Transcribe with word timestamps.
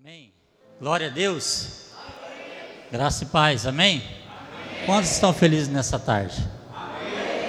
Amém. 0.00 0.30
Glória 0.80 1.08
a 1.08 1.10
Deus. 1.10 1.86
Graça 2.90 3.24
e 3.24 3.26
paz. 3.26 3.66
Amém? 3.66 4.00
Quantos 4.86 5.10
estão 5.10 5.32
felizes 5.32 5.68
nessa 5.68 5.98
tarde? 5.98 6.36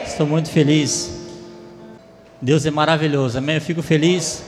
Estou 0.04 0.26
muito 0.26 0.50
feliz. 0.50 1.28
Deus 2.42 2.66
é 2.66 2.72
maravilhoso. 2.72 3.38
Amém. 3.38 3.58
Eu 3.58 3.62
fico 3.62 3.84
feliz. 3.84 4.44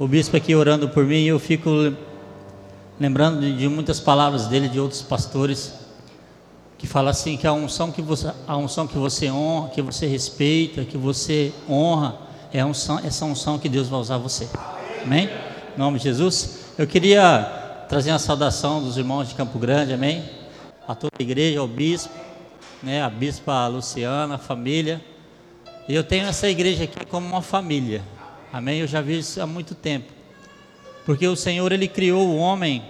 O 0.00 0.08
bispo 0.08 0.36
aqui 0.36 0.52
orando 0.52 0.88
por 0.88 1.04
mim, 1.04 1.22
eu 1.22 1.38
fico 1.38 1.94
lembrando 2.98 3.40
de, 3.56 3.68
muitas 3.68 4.00
palavras 4.00 4.48
dele, 4.48 4.68
de 4.68 4.80
outros 4.80 5.02
pastores, 5.02 5.72
que 6.76 6.88
fala 6.88 7.10
assim 7.10 7.36
que 7.36 7.46
a 7.46 7.52
unção 7.52 7.92
que 7.92 8.02
você, 8.02 8.32
a 8.48 8.56
unção 8.56 8.88
que 8.88 8.98
você 8.98 9.30
honra, 9.30 9.68
que 9.68 9.80
você 9.80 10.06
respeita, 10.06 10.84
que 10.84 10.98
você 10.98 11.52
honra, 11.70 12.18
é 12.52 12.64
unção, 12.64 12.98
essa 12.98 13.24
unção 13.24 13.60
que 13.60 13.68
Deus 13.68 13.86
vai 13.86 14.00
usar 14.00 14.18
você. 14.18 14.48
Amém? 15.04 15.30
Em 15.76 15.78
nome 15.78 15.98
de 15.98 16.04
Jesus. 16.04 16.61
Eu 16.82 16.86
queria 16.88 17.84
trazer 17.88 18.10
uma 18.10 18.18
saudação 18.18 18.82
dos 18.82 18.96
irmãos 18.96 19.28
de 19.28 19.36
Campo 19.36 19.56
Grande, 19.56 19.92
amém? 19.92 20.28
A 20.88 20.96
toda 20.96 21.12
a 21.16 21.22
igreja, 21.22 21.60
ao 21.60 21.68
bispo, 21.68 22.12
né, 22.82 23.00
a 23.00 23.08
bispa 23.08 23.68
Luciana, 23.68 24.34
a 24.34 24.38
família. 24.38 25.00
E 25.88 25.94
eu 25.94 26.02
tenho 26.02 26.26
essa 26.26 26.48
igreja 26.48 26.82
aqui 26.82 27.06
como 27.06 27.24
uma 27.24 27.40
família, 27.40 28.02
amém? 28.52 28.80
Eu 28.80 28.88
já 28.88 29.00
vi 29.00 29.20
isso 29.20 29.40
há 29.40 29.46
muito 29.46 29.76
tempo. 29.76 30.12
Porque 31.06 31.24
o 31.24 31.36
Senhor, 31.36 31.70
Ele 31.70 31.86
criou 31.86 32.26
o 32.26 32.36
homem 32.36 32.82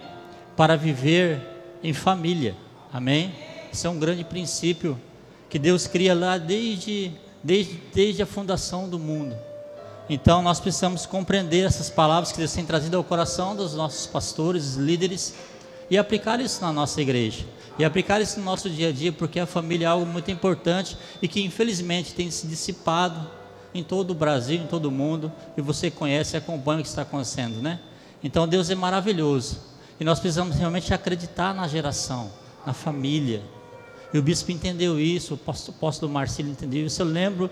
para 0.56 0.74
viver 0.74 1.38
em 1.84 1.92
família, 1.92 2.56
amém? 2.91 3.30
Isso 3.70 3.86
é 3.86 3.91
um 3.91 3.98
grande 3.98 4.24
princípio 4.24 4.98
que 5.50 5.59
Deus 5.59 5.86
cria 5.86 6.14
lá 6.14 6.38
desde, 6.38 7.12
desde, 7.45 7.78
desde 7.92 8.22
a 8.22 8.27
fundação 8.27 8.88
do 8.88 8.98
mundo. 8.98 9.36
Então 10.14 10.42
nós 10.42 10.60
precisamos 10.60 11.06
compreender 11.06 11.64
essas 11.64 11.88
palavras 11.88 12.32
que 12.32 12.36
Deus 12.36 12.52
tem 12.52 12.66
trazido 12.66 12.98
ao 12.98 13.02
coração 13.02 13.56
dos 13.56 13.72
nossos 13.72 14.06
pastores, 14.06 14.74
líderes, 14.74 15.34
e 15.88 15.96
aplicar 15.96 16.38
isso 16.38 16.60
na 16.60 16.70
nossa 16.70 17.00
igreja. 17.00 17.46
E 17.78 17.84
aplicar 17.84 18.20
isso 18.20 18.38
no 18.38 18.44
nosso 18.44 18.69
dia 18.69 18.91
a 18.91 18.92
dia, 18.92 19.10
porque 19.10 19.41
a 19.41 19.46
família 19.46 19.86
é 19.86 19.88
algo 19.88 20.04
muito 20.04 20.30
importante 20.30 20.98
e 21.22 21.27
que 21.27 21.42
infelizmente 21.42 22.12
tem 22.12 22.30
se 22.30 22.46
dissipado 22.46 23.27
em 23.72 23.82
todo 23.82 24.10
o 24.10 24.14
Brasil, 24.14 24.60
em 24.60 24.66
todo 24.66 24.84
o 24.84 24.91
mundo, 24.91 25.32
e 25.56 25.62
você 25.62 25.91
conhece 25.91 26.36
e 26.36 26.38
acompanha 26.38 26.80
o 26.80 26.82
que 26.82 26.91
está 26.91 27.00
acontecendo, 27.00 27.62
né? 27.62 27.80
Então 28.22 28.47
Deus 28.47 28.69
é 28.69 28.74
maravilhoso. 28.74 29.60
E 29.98 30.04
nós 30.04 30.20
precisamos 30.20 30.56
realmente 30.56 30.92
acreditar 30.92 31.54
na 31.54 31.66
geração, 31.66 32.30
na 32.66 32.74
família. 32.74 33.41
E 34.12 34.19
o 34.19 34.22
bispo 34.22 34.52
entendeu 34.52 35.00
isso, 35.00 35.32
o 35.32 35.50
apóstolo 35.70 36.12
Marcelo 36.12 36.50
entendeu 36.50 36.84
isso. 36.84 37.00
Eu 37.00 37.06
lembro 37.06 37.50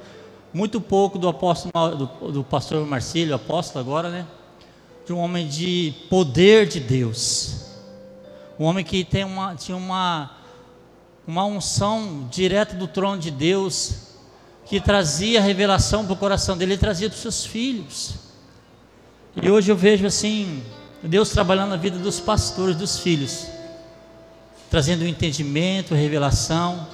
muito 0.52 0.80
pouco 0.80 1.18
do 1.18 1.28
apóstolo 1.28 1.96
do, 1.96 2.32
do 2.32 2.44
pastor 2.44 2.84
Marcílio, 2.86 3.34
apóstolo 3.34 3.84
agora, 3.84 4.10
né? 4.10 4.26
De 5.06 5.12
um 5.12 5.18
homem 5.18 5.46
de 5.46 5.94
poder 6.08 6.66
de 6.66 6.80
Deus. 6.80 7.66
Um 8.58 8.64
homem 8.64 8.84
que 8.84 9.04
tem 9.04 9.24
uma, 9.24 9.54
tinha 9.54 9.76
uma, 9.76 10.30
uma 11.26 11.44
unção 11.44 12.28
direta 12.30 12.74
do 12.74 12.86
trono 12.86 13.18
de 13.18 13.30
Deus, 13.30 14.08
que 14.66 14.80
trazia 14.80 15.40
revelação 15.40 16.04
para 16.04 16.12
o 16.12 16.16
coração 16.16 16.56
dele, 16.56 16.72
ele 16.72 16.80
trazia 16.80 17.08
para 17.08 17.16
os 17.16 17.22
seus 17.22 17.44
filhos. 17.44 18.14
E 19.40 19.48
hoje 19.48 19.70
eu 19.70 19.76
vejo 19.76 20.04
assim, 20.06 20.62
Deus 21.02 21.30
trabalhando 21.30 21.70
na 21.70 21.76
vida 21.76 21.98
dos 21.98 22.20
pastores, 22.20 22.76
dos 22.76 22.98
filhos, 22.98 23.46
trazendo 24.68 25.06
entendimento, 25.06 25.94
revelação 25.94 26.86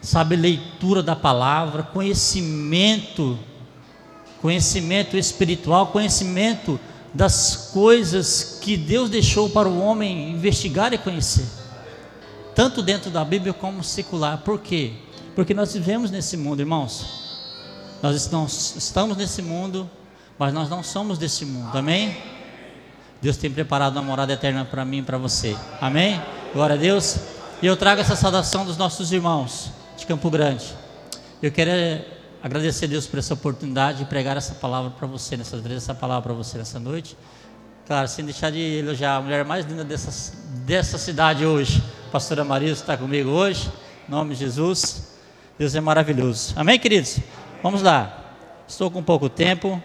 sabe, 0.00 0.36
leitura 0.36 1.02
da 1.02 1.16
palavra, 1.16 1.82
conhecimento, 1.82 3.38
conhecimento 4.40 5.16
espiritual, 5.16 5.88
conhecimento 5.88 6.78
das 7.12 7.70
coisas 7.72 8.58
que 8.60 8.76
Deus 8.76 9.10
deixou 9.10 9.50
para 9.50 9.68
o 9.68 9.80
homem 9.80 10.30
investigar 10.30 10.92
e 10.92 10.98
conhecer, 10.98 11.46
tanto 12.54 12.82
dentro 12.82 13.10
da 13.10 13.24
Bíblia 13.24 13.52
como 13.52 13.82
secular. 13.82 14.38
Por 14.38 14.60
quê? 14.60 14.92
Porque 15.34 15.54
nós 15.54 15.72
vivemos 15.72 16.10
nesse 16.10 16.36
mundo, 16.36 16.60
irmãos. 16.60 17.26
Nós 18.02 18.14
estamos 18.14 19.16
nesse 19.16 19.42
mundo, 19.42 19.90
mas 20.38 20.52
nós 20.54 20.68
não 20.68 20.82
somos 20.82 21.18
desse 21.18 21.44
mundo, 21.44 21.76
amém? 21.76 22.16
Deus 23.20 23.36
tem 23.36 23.50
preparado 23.50 23.96
uma 23.96 24.02
morada 24.02 24.32
eterna 24.32 24.64
para 24.64 24.84
mim 24.84 24.98
e 24.98 25.02
para 25.02 25.18
você, 25.18 25.56
amém? 25.80 26.22
Glória 26.54 26.76
a 26.76 26.78
Deus. 26.78 27.16
E 27.60 27.66
eu 27.66 27.76
trago 27.76 28.00
essa 28.00 28.14
saudação 28.14 28.64
dos 28.64 28.76
nossos 28.76 29.10
irmãos 29.12 29.72
de 29.98 30.06
Campo 30.06 30.30
Grande. 30.30 30.64
Eu 31.42 31.50
quero 31.50 31.70
eh, 31.70 32.04
agradecer 32.40 32.84
a 32.84 32.88
Deus 32.88 33.06
por 33.06 33.18
essa 33.18 33.34
oportunidade 33.34 33.98
de 33.98 34.04
pregar 34.04 34.36
essa 34.36 34.54
palavra 34.54 34.90
para 34.90 35.08
você, 35.08 35.36
nessa 35.36 35.60
essa 35.70 35.92
palavra 35.92 36.22
para 36.22 36.32
você 36.34 36.56
nessa 36.56 36.78
noite. 36.78 37.16
Claro, 37.84 38.06
sem 38.06 38.24
deixar 38.24 38.52
de 38.52 38.60
elogiar 38.60 39.16
a 39.16 39.20
mulher 39.20 39.44
mais 39.44 39.66
linda 39.66 39.82
dessa, 39.82 40.36
dessa 40.64 40.98
cidade 40.98 41.44
hoje, 41.44 41.82
a 42.06 42.10
pastora 42.12 42.44
Maria 42.44 42.70
está 42.70 42.96
comigo 42.96 43.30
hoje, 43.30 43.70
em 44.08 44.10
nome 44.10 44.34
de 44.34 44.40
Jesus. 44.40 45.16
Deus 45.58 45.74
é 45.74 45.80
maravilhoso. 45.80 46.54
Amém, 46.56 46.78
queridos? 46.78 47.18
Vamos 47.60 47.82
lá. 47.82 48.36
Estou 48.68 48.90
com 48.90 49.02
pouco 49.02 49.28
tempo, 49.28 49.82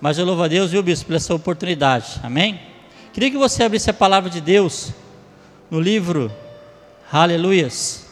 mas 0.00 0.18
eu 0.18 0.24
louvo 0.24 0.42
a 0.42 0.48
Deus, 0.48 0.72
viu, 0.72 0.82
bispo, 0.82 1.06
por 1.06 1.14
essa 1.14 1.32
oportunidade. 1.32 2.20
Amém? 2.24 2.60
Queria 3.12 3.30
que 3.30 3.38
você 3.38 3.62
abrisse 3.62 3.88
a 3.88 3.94
palavra 3.94 4.28
de 4.28 4.40
Deus 4.40 4.92
no 5.70 5.78
livro 5.78 6.32
Aleluias. 7.12 8.03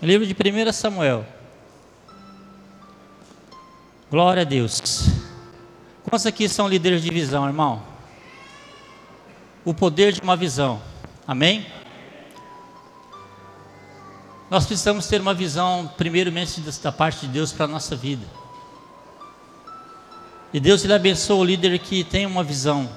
Livro 0.00 0.24
de 0.24 0.32
1 0.32 0.72
Samuel. 0.72 1.26
Glória 4.08 4.42
a 4.42 4.44
Deus. 4.44 5.08
Quantos 6.04 6.24
aqui 6.24 6.48
são 6.48 6.68
líderes 6.68 7.02
de 7.02 7.10
visão, 7.10 7.44
irmão? 7.44 7.82
O 9.64 9.74
poder 9.74 10.12
de 10.12 10.20
uma 10.20 10.36
visão. 10.36 10.80
Amém? 11.26 11.66
Nós 14.48 14.66
precisamos 14.66 15.08
ter 15.08 15.20
uma 15.20 15.34
visão, 15.34 15.92
primeiramente, 15.96 16.60
da 16.60 16.92
parte 16.92 17.26
de 17.26 17.32
Deus 17.32 17.52
para 17.52 17.64
a 17.64 17.68
nossa 17.68 17.96
vida. 17.96 18.24
E 20.52 20.60
Deus 20.60 20.84
ele 20.84 20.94
abençoa 20.94 21.38
o 21.38 21.44
líder 21.44 21.76
que 21.80 22.04
tem 22.04 22.24
uma 22.24 22.44
visão, 22.44 22.88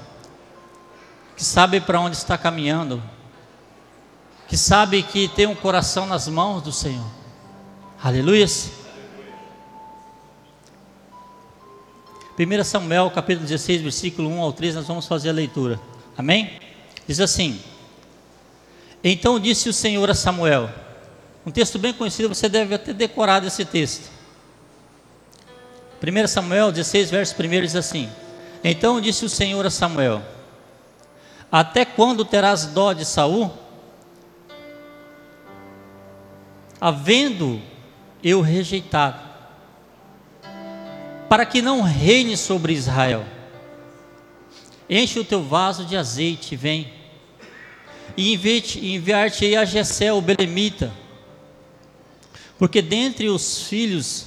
que 1.36 1.44
sabe 1.44 1.80
para 1.80 2.00
onde 2.00 2.16
está 2.16 2.38
caminhando, 2.38 3.02
que 4.52 4.56
sabe 4.58 5.02
que 5.02 5.28
tem 5.28 5.46
um 5.46 5.54
coração 5.54 6.04
nas 6.04 6.28
mãos 6.28 6.60
do 6.60 6.70
Senhor. 6.70 7.06
Aleluia. 8.04 8.44
1 12.38 12.62
Samuel 12.62 13.10
capítulo 13.10 13.46
16, 13.46 13.80
versículo 13.80 14.28
1 14.28 14.42
ao 14.42 14.52
3, 14.52 14.74
nós 14.74 14.86
vamos 14.86 15.06
fazer 15.06 15.30
a 15.30 15.32
leitura. 15.32 15.80
Amém? 16.18 16.60
Diz 17.08 17.18
assim: 17.18 17.62
Então 19.02 19.40
disse 19.40 19.70
o 19.70 19.72
Senhor 19.72 20.10
a 20.10 20.14
Samuel, 20.14 20.68
um 21.46 21.50
texto 21.50 21.78
bem 21.78 21.94
conhecido, 21.94 22.28
você 22.28 22.46
deve 22.46 22.76
ter 22.76 22.92
decorado 22.92 23.46
esse 23.46 23.64
texto. 23.64 24.10
1 26.02 26.26
Samuel 26.26 26.70
16, 26.70 27.10
verso 27.10 27.34
1 27.42 27.48
diz 27.62 27.74
assim: 27.74 28.06
Então 28.62 29.00
disse 29.00 29.24
o 29.24 29.30
Senhor 29.30 29.64
a 29.64 29.70
Samuel: 29.70 30.20
Até 31.50 31.86
quando 31.86 32.22
terás 32.22 32.66
dó 32.66 32.92
de 32.92 33.06
Saul? 33.06 33.62
Havendo 36.82 37.62
eu 38.24 38.40
rejeitado, 38.40 39.22
para 41.28 41.46
que 41.46 41.62
não 41.62 41.80
reine 41.80 42.36
sobre 42.36 42.72
Israel. 42.72 43.24
Enche 44.90 45.20
o 45.20 45.24
teu 45.24 45.44
vaso 45.44 45.84
de 45.84 45.96
azeite, 45.96 46.56
vem, 46.56 46.92
e 48.16 48.34
enviar-te 48.82 49.54
a 49.54 49.64
Jessé, 49.64 50.12
o 50.12 50.20
belemita, 50.20 50.92
porque 52.58 52.82
dentre 52.82 53.28
os 53.28 53.62
filhos, 53.62 54.26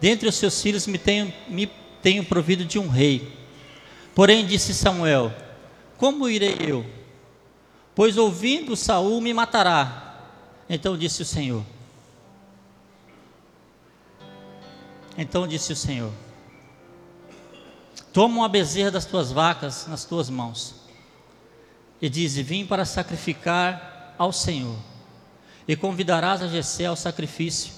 dentre 0.00 0.26
os 0.26 0.36
seus 0.36 0.62
filhos 0.62 0.86
me 0.86 0.96
tenho, 0.96 1.30
me 1.48 1.70
tenho 2.00 2.24
provido 2.24 2.64
de 2.64 2.78
um 2.78 2.88
rei. 2.88 3.30
Porém 4.14 4.46
disse 4.46 4.72
Samuel: 4.72 5.30
Como 5.98 6.30
irei 6.30 6.56
eu? 6.60 6.84
Pois 7.94 8.16
ouvindo 8.16 8.74
Saul 8.74 9.20
me 9.20 9.34
matará. 9.34 10.07
Então 10.68 10.96
disse 10.98 11.22
o 11.22 11.24
Senhor. 11.24 11.64
Então 15.16 15.48
disse 15.48 15.72
o 15.72 15.76
Senhor: 15.76 16.12
Toma 18.12 18.36
uma 18.36 18.48
bezerra 18.48 18.90
das 18.90 19.06
tuas 19.06 19.32
vacas 19.32 19.86
nas 19.86 20.04
tuas 20.04 20.28
mãos, 20.28 20.74
e 22.02 22.08
dize: 22.08 22.42
Vim 22.42 22.66
para 22.66 22.84
sacrificar 22.84 24.14
ao 24.18 24.32
Senhor, 24.32 24.76
e 25.66 25.74
convidarás 25.74 26.42
a 26.42 26.48
Jessé 26.48 26.84
ao 26.84 26.96
sacrifício, 26.96 27.72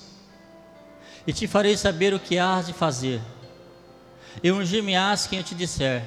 e 1.26 1.32
te 1.32 1.46
farei 1.46 1.76
saber 1.76 2.12
o 2.12 2.18
que 2.18 2.38
hás 2.38 2.66
de 2.66 2.72
fazer, 2.72 3.20
e 4.42 4.50
ungir-me-ás 4.50 5.28
quem 5.28 5.38
eu 5.38 5.44
te 5.44 5.54
disser. 5.54 6.04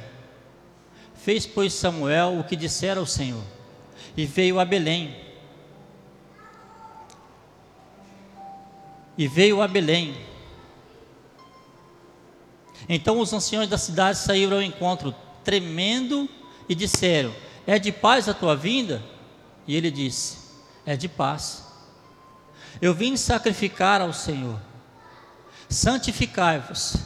Fez, 1.15 1.45
pois, 1.45 1.71
Samuel 1.71 2.37
o 2.39 2.43
que 2.43 2.57
dissera 2.57 2.99
ao 2.99 3.05
Senhor, 3.05 3.43
e 4.17 4.25
veio 4.25 4.59
a 4.59 4.65
Belém 4.65 5.22
e 9.17 9.27
veio 9.27 9.61
a 9.61 9.67
Belém. 9.67 10.15
Então 12.87 13.19
os 13.19 13.31
anciões 13.31 13.69
da 13.69 13.77
cidade 13.77 14.17
saíram 14.17 14.57
ao 14.57 14.63
encontro, 14.63 15.15
tremendo, 15.43 16.27
e 16.67 16.75
disseram: 16.75 17.33
É 17.65 17.79
de 17.79 17.91
paz 17.91 18.27
a 18.27 18.33
tua 18.33 18.55
vinda? 18.55 19.01
E 19.67 19.75
ele 19.75 19.91
disse: 19.91 20.37
É 20.85 20.95
de 20.95 21.07
paz. 21.07 21.63
Eu 22.81 22.93
vim 22.93 23.15
sacrificar 23.15 24.01
ao 24.01 24.11
Senhor. 24.11 24.59
Santificai-vos 25.69 26.97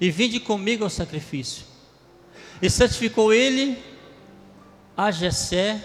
e 0.00 0.10
vinde 0.10 0.40
comigo 0.40 0.84
ao 0.84 0.90
sacrifício. 0.90 1.64
E 2.60 2.70
santificou 2.70 3.32
ele 3.32 3.82
a 4.96 5.10
Jessé 5.10 5.82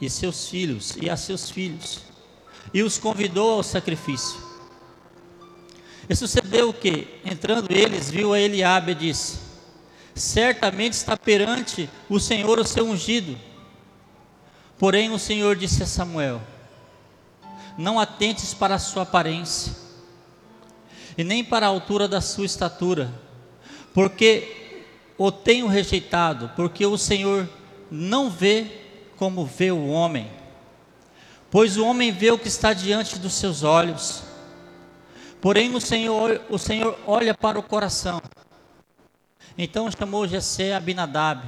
e 0.00 0.10
seus 0.10 0.48
filhos 0.48 0.96
e 1.00 1.08
a 1.08 1.16
seus 1.16 1.48
filhos 1.48 2.11
e 2.72 2.82
os 2.82 2.98
convidou 2.98 3.52
ao 3.52 3.62
sacrifício. 3.62 4.40
E 6.08 6.14
sucedeu 6.14 6.72
que, 6.72 7.08
entrando 7.24 7.70
eles, 7.70 8.10
viu 8.10 8.32
a 8.32 8.40
Eliabe 8.40 8.92
e 8.92 8.96
disse: 8.96 9.38
Certamente 10.14 10.94
está 10.94 11.16
perante 11.16 11.88
o 12.08 12.18
Senhor 12.18 12.58
o 12.58 12.66
seu 12.66 12.86
ungido. 12.86 13.38
Porém 14.78 15.10
o 15.10 15.18
Senhor 15.18 15.56
disse 15.56 15.82
a 15.82 15.86
Samuel: 15.86 16.42
Não 17.78 17.98
atentes 18.00 18.52
para 18.52 18.74
a 18.74 18.80
sua 18.80 19.04
aparência, 19.04 19.72
e 21.16 21.22
nem 21.22 21.44
para 21.44 21.66
a 21.66 21.70
altura 21.70 22.08
da 22.08 22.20
sua 22.20 22.44
estatura, 22.44 23.12
porque 23.94 24.82
o 25.16 25.30
tenho 25.30 25.66
rejeitado, 25.66 26.50
porque 26.56 26.84
o 26.84 26.98
Senhor 26.98 27.48
não 27.90 28.28
vê 28.28 28.66
como 29.16 29.46
vê 29.46 29.70
o 29.70 29.86
homem 29.86 30.41
pois 31.52 31.76
o 31.76 31.84
homem 31.84 32.10
vê 32.10 32.30
o 32.30 32.38
que 32.38 32.48
está 32.48 32.72
diante 32.72 33.18
dos 33.18 33.34
seus 33.34 33.62
olhos. 33.62 34.22
Porém 35.38 35.74
o 35.74 35.80
Senhor, 35.82 36.40
o 36.48 36.56
Senhor 36.56 36.98
olha 37.06 37.34
para 37.34 37.58
o 37.58 37.62
coração. 37.62 38.22
Então 39.58 39.90
chamou 39.90 40.26
Jessé 40.26 40.74
Abinadab 40.74 41.46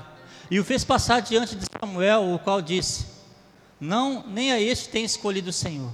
e 0.50 0.60
o 0.60 0.64
fez 0.64 0.84
passar 0.84 1.22
diante 1.22 1.56
de 1.56 1.64
Samuel, 1.80 2.34
o 2.34 2.38
qual 2.38 2.60
disse: 2.60 3.06
Não, 3.80 4.22
nem 4.28 4.52
a 4.52 4.60
este 4.60 4.90
tem 4.90 5.04
escolhido 5.04 5.48
o 5.48 5.54
Senhor. 5.54 5.90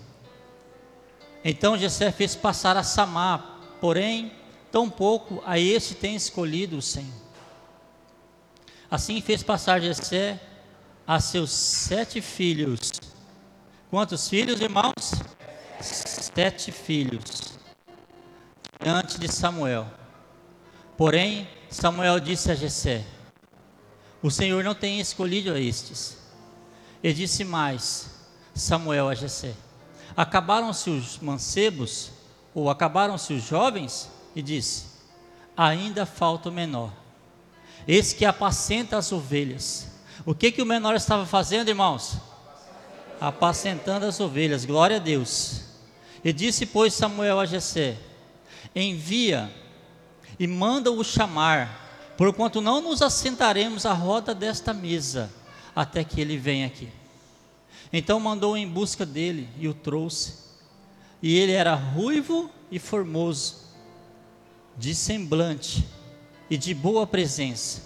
Então 1.44 1.78
Jessé 1.78 2.10
fez 2.10 2.34
passar 2.34 2.76
a 2.76 2.82
Samar, 2.82 3.60
porém 3.80 4.32
tampouco 4.72 5.40
a 5.46 5.56
este 5.56 5.94
tem 5.94 6.16
escolhido 6.16 6.78
o 6.78 6.82
Senhor. 6.82 7.14
Assim 8.90 9.20
fez 9.20 9.44
passar 9.44 9.80
Jessé 9.80 10.40
a 11.06 11.20
seus 11.20 11.52
sete 11.52 12.20
filhos 12.20 12.90
Quantos 13.90 14.28
filhos, 14.28 14.60
irmãos? 14.60 14.94
Sete 15.80 16.70
filhos. 16.70 17.58
Diante 18.80 19.18
de 19.18 19.26
Samuel. 19.26 19.84
Porém, 20.96 21.48
Samuel 21.68 22.20
disse 22.20 22.52
a 22.52 22.54
Jessé: 22.54 23.04
O 24.22 24.30
Senhor 24.30 24.62
não 24.62 24.76
tem 24.76 25.00
escolhido 25.00 25.52
a 25.52 25.58
estes. 25.58 26.18
E 27.02 27.12
disse 27.12 27.42
mais 27.42 28.28
Samuel 28.54 29.08
a 29.08 29.14
Jessé: 29.16 29.54
Acabaram-se 30.16 30.88
os 30.88 31.18
mancebos 31.18 32.12
ou 32.54 32.70
acabaram-se 32.70 33.32
os 33.32 33.42
jovens? 33.42 34.08
E 34.36 34.40
disse: 34.40 34.84
Ainda 35.56 36.06
falta 36.06 36.48
o 36.48 36.52
menor. 36.52 36.92
Esse 37.88 38.14
que 38.14 38.24
apacenta 38.24 38.96
as 38.96 39.10
ovelhas. 39.10 39.88
O 40.24 40.32
que 40.32 40.52
que 40.52 40.62
o 40.62 40.66
menor 40.66 40.94
estava 40.94 41.26
fazendo, 41.26 41.70
irmãos? 41.70 42.29
Apacentando 43.20 44.06
as 44.06 44.18
ovelhas, 44.18 44.64
glória 44.64 44.96
a 44.96 45.00
Deus. 45.00 45.64
E 46.24 46.32
disse, 46.32 46.64
pois, 46.64 46.94
Samuel 46.94 47.38
a 47.38 47.46
Jessé: 47.46 47.98
Envia 48.74 49.52
e 50.38 50.46
manda-o 50.46 51.04
chamar, 51.04 52.14
porquanto 52.16 52.60
não 52.60 52.80
nos 52.80 53.02
assentaremos 53.02 53.84
à 53.84 53.92
roda 53.92 54.34
desta 54.34 54.72
mesa, 54.72 55.30
até 55.76 56.02
que 56.02 56.20
ele 56.20 56.38
venha 56.38 56.66
aqui. 56.66 56.88
Então 57.92 58.18
mandou 58.18 58.56
em 58.56 58.66
busca 58.66 59.04
dele 59.04 59.48
e 59.58 59.68
o 59.68 59.74
trouxe. 59.74 60.40
E 61.22 61.36
ele 61.36 61.52
era 61.52 61.74
ruivo 61.74 62.50
e 62.70 62.78
formoso, 62.78 63.56
de 64.78 64.94
semblante 64.94 65.86
e 66.48 66.56
de 66.56 66.72
boa 66.72 67.06
presença. 67.06 67.82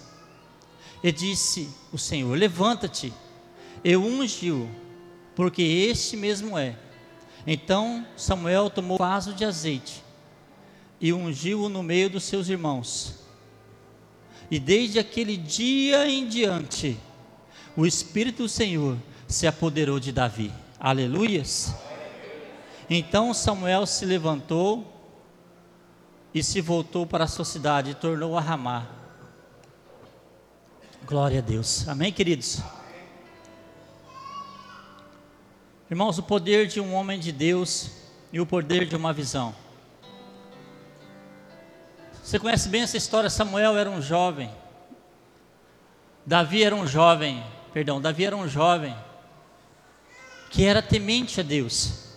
E 1.03 1.11
disse 1.11 1.69
o 1.91 1.97
Senhor: 1.97 2.37
Levanta-te, 2.37 3.11
e 3.83 3.97
ungiu 3.97 4.69
porque 5.35 5.61
este 5.61 6.15
mesmo 6.15 6.57
é. 6.57 6.75
Então 7.45 8.05
Samuel 8.15 8.69
tomou 8.69 8.95
um 8.95 8.97
vaso 8.97 9.33
de 9.33 9.45
azeite 9.45 10.03
e 10.99 11.13
ungiu-o 11.13 11.69
no 11.69 11.83
meio 11.83 12.09
dos 12.09 12.23
seus 12.23 12.49
irmãos. 12.49 13.19
E 14.49 14.59
desde 14.59 14.99
aquele 14.99 15.35
dia 15.35 16.07
em 16.07 16.27
diante, 16.27 16.97
o 17.75 17.85
Espírito 17.85 18.43
do 18.43 18.49
Senhor 18.49 18.97
se 19.27 19.45
apoderou 19.47 19.99
de 19.99 20.11
Davi. 20.11 20.51
Aleluias. 20.79 21.75
Então 22.89 23.33
Samuel 23.33 23.85
se 23.85 24.05
levantou 24.05 24.91
e 26.33 26.43
se 26.43 26.61
voltou 26.61 27.05
para 27.05 27.23
a 27.23 27.27
sua 27.27 27.45
cidade 27.45 27.91
e 27.91 27.95
tornou 27.95 28.37
a 28.37 28.41
Ramá. 28.41 28.87
Glória 31.05 31.39
a 31.39 31.41
Deus. 31.41 31.87
Amém, 31.87 32.11
queridos? 32.11 32.61
Irmãos, 35.89 36.17
o 36.17 36.23
poder 36.23 36.65
de 36.65 36.81
um 36.81 36.95
homem 36.95 37.19
de 37.19 37.31
Deus 37.31 37.91
e 38.33 38.39
o 38.39 38.45
poder 38.45 38.87
de 38.87 38.95
uma 38.95 39.13
visão. 39.13 39.55
Você 42.23 42.39
conhece 42.39 42.67
bem 42.69 42.81
essa 42.81 42.97
história? 42.97 43.29
Samuel 43.29 43.77
era 43.77 43.89
um 43.89 44.01
jovem. 44.01 44.49
Davi 46.25 46.63
era 46.63 46.75
um 46.75 46.87
jovem, 46.87 47.45
perdão, 47.71 48.01
Davi 48.01 48.25
era 48.25 48.35
um 48.35 48.47
jovem 48.47 48.95
que 50.49 50.65
era 50.65 50.81
temente 50.81 51.39
a 51.39 51.43
Deus. 51.43 52.15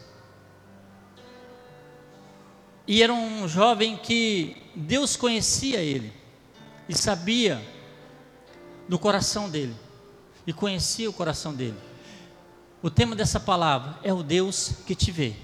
E 2.86 3.02
era 3.02 3.12
um 3.12 3.46
jovem 3.46 3.98
que 3.98 4.56
Deus 4.74 5.14
conhecia 5.14 5.80
ele 5.80 6.10
e 6.88 6.94
sabia 6.96 7.62
do 8.88 8.98
coração 8.98 9.50
dele 9.50 9.76
e 10.46 10.54
conhecia 10.54 11.10
o 11.10 11.12
coração 11.12 11.52
dele. 11.52 11.87
O 12.80 12.88
tema 12.88 13.16
dessa 13.16 13.40
palavra 13.40 13.98
é 14.04 14.12
o 14.12 14.22
Deus 14.22 14.72
que 14.86 14.94
te 14.94 15.10
vê, 15.10 15.34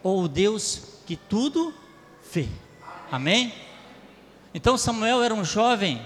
ou 0.00 0.22
o 0.22 0.28
Deus 0.28 0.82
que 1.04 1.16
tudo 1.16 1.74
vê. 2.32 2.48
Amém? 3.10 3.52
Então 4.54 4.78
Samuel 4.78 5.24
era 5.24 5.34
um 5.34 5.44
jovem 5.44 6.00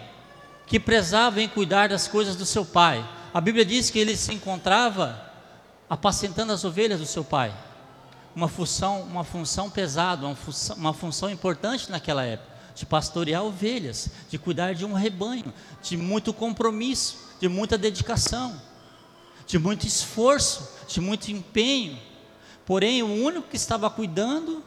que 0.67 0.81
prezava 0.81 1.43
em 1.43 1.49
cuidar 1.49 1.91
das 1.91 2.09
coisas 2.09 2.37
do 2.37 2.47
seu 2.47 2.65
pai. 2.65 3.07
A 3.35 3.41
Bíblia 3.41 3.67
diz 3.67 3.91
que 3.91 3.99
ele 3.99 4.17
se 4.17 4.33
encontrava 4.33 5.31
apacentando 5.91 6.55
as 6.55 6.65
ovelhas 6.65 7.01
do 7.01 7.07
seu 7.07 7.23
pai. 7.23 7.55
Uma 8.35 8.49
função, 8.49 9.03
uma 9.03 9.25
função 9.25 9.69
pesada, 9.69 10.25
uma 10.25 10.35
função, 10.35 10.77
uma 10.77 10.95
função 10.95 11.29
importante 11.29 11.91
naquela 11.91 12.25
época, 12.25 12.51
de 12.75 12.87
pastorear 12.87 13.45
ovelhas, 13.45 14.09
de 14.31 14.39
cuidar 14.39 14.75
de 14.75 14.87
um 14.87 14.95
rebanho, 14.95 15.53
de 15.83 15.99
muito 15.99 16.33
compromisso, 16.33 17.19
de 17.39 17.47
muita 17.47 17.77
dedicação 17.77 18.59
de 19.47 19.59
muito 19.59 19.87
esforço, 19.87 20.69
de 20.89 21.01
muito 21.01 21.31
empenho. 21.31 21.99
Porém, 22.65 23.03
o 23.03 23.25
único 23.25 23.49
que 23.49 23.57
estava 23.57 23.91
cuidando 23.91 24.63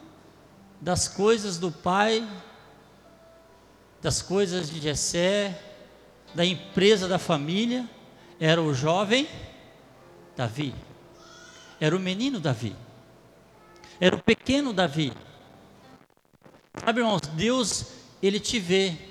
das 0.80 1.08
coisas 1.08 1.58
do 1.58 1.70
pai, 1.70 2.26
das 4.00 4.22
coisas 4.22 4.70
de 4.70 4.80
Jessé, 4.80 5.60
da 6.34 6.44
empresa 6.44 7.08
da 7.08 7.18
família, 7.18 7.88
era 8.38 8.62
o 8.62 8.72
jovem 8.72 9.28
Davi. 10.36 10.74
Era 11.80 11.96
o 11.96 12.00
menino 12.00 12.38
Davi. 12.38 12.76
Era 14.00 14.14
o 14.14 14.22
pequeno 14.22 14.72
Davi. 14.72 15.12
Sabe, 16.84 17.00
irmãos, 17.00 17.22
Deus, 17.34 17.86
ele 18.22 18.38
te 18.38 18.60
vê. 18.60 19.07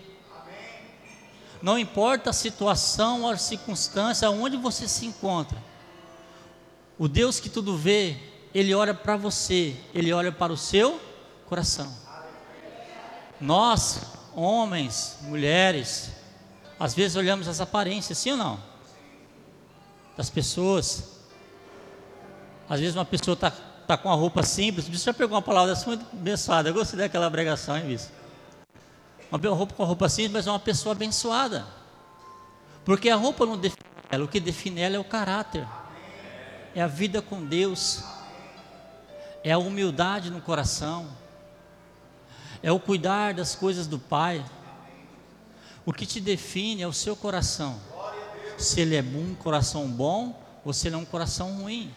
Não 1.61 1.77
importa 1.77 2.29
a 2.29 2.33
situação 2.33 3.23
ou 3.23 3.29
a 3.29 3.37
circunstância, 3.37 4.29
onde 4.29 4.57
você 4.57 4.87
se 4.87 5.05
encontra. 5.05 5.57
O 6.97 7.07
Deus 7.07 7.39
que 7.39 7.49
tudo 7.49 7.77
vê, 7.77 8.17
Ele 8.53 8.73
olha 8.73 8.93
para 8.93 9.15
você, 9.15 9.75
Ele 9.93 10.11
olha 10.13 10.31
para 10.31 10.53
o 10.53 10.57
seu 10.57 10.99
coração. 11.47 11.91
Nós, 13.39 14.01
homens, 14.35 15.17
mulheres, 15.21 16.11
às 16.79 16.93
vezes 16.93 17.15
olhamos 17.15 17.47
as 17.47 17.61
aparências, 17.61 18.17
sim 18.17 18.31
ou 18.31 18.37
não? 18.37 18.59
Das 20.15 20.29
pessoas. 20.29 21.17
Às 22.69 22.79
vezes 22.79 22.95
uma 22.95 23.05
pessoa 23.05 23.33
está 23.33 23.51
tá 23.51 23.97
com 23.97 24.09
uma 24.09 24.15
roupa 24.15 24.43
simples. 24.43 24.87
Você 24.87 25.05
já 25.05 25.13
pegou 25.13 25.35
uma 25.35 25.41
palavra 25.41 25.73
dessa 25.73 25.87
muito 25.87 26.05
abençoada. 26.11 26.69
Eu 26.69 26.73
gostei 26.73 26.99
daquela 26.99 27.29
pregação, 27.31 27.77
hein, 27.77 27.85
Bispo? 27.85 28.11
Uma 29.31 29.49
roupa 29.49 29.73
com 29.73 29.83
roupa 29.83 30.07
simples, 30.07 30.33
mas 30.33 30.47
é 30.47 30.51
uma 30.51 30.59
pessoa 30.59 30.95
abençoada. 30.95 31.67
Porque 32.85 33.09
a 33.09 33.15
roupa 33.15 33.45
não 33.45 33.57
define 33.57 33.85
ela, 34.09 34.23
o 34.23 34.27
que 34.27 34.39
define 34.39 34.81
ela 34.81 34.95
é 34.95 34.99
o 34.99 35.03
caráter. 35.03 35.67
É 36.73 36.81
a 36.81 36.87
vida 36.87 37.21
com 37.21 37.45
Deus. 37.45 38.03
é 39.43 39.51
a 39.51 39.57
humildade 39.57 40.29
no 40.29 40.41
coração, 40.41 41.07
é 42.61 42.71
o 42.71 42.79
cuidar 42.79 43.33
das 43.33 43.55
coisas 43.55 43.87
do 43.87 43.97
Pai. 43.97 44.43
O 45.85 45.93
que 45.93 46.05
te 46.05 46.19
define 46.19 46.81
é 46.81 46.87
o 46.87 46.91
seu 46.91 47.15
coração. 47.15 47.79
Se 48.57 48.81
ele 48.81 48.95
é 48.95 49.01
um 49.01 49.35
coração 49.35 49.87
bom 49.87 50.37
ou 50.65 50.73
se 50.73 50.87
ele 50.87 50.95
é 50.95 50.97
um 50.97 51.05
coração 51.05 51.61
ruim. 51.61 51.93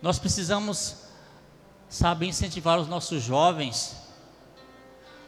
Nós 0.00 0.18
precisamos, 0.18 0.98
sabe, 1.88 2.28
incentivar 2.28 2.78
os 2.78 2.86
nossos 2.86 3.20
jovens 3.22 3.96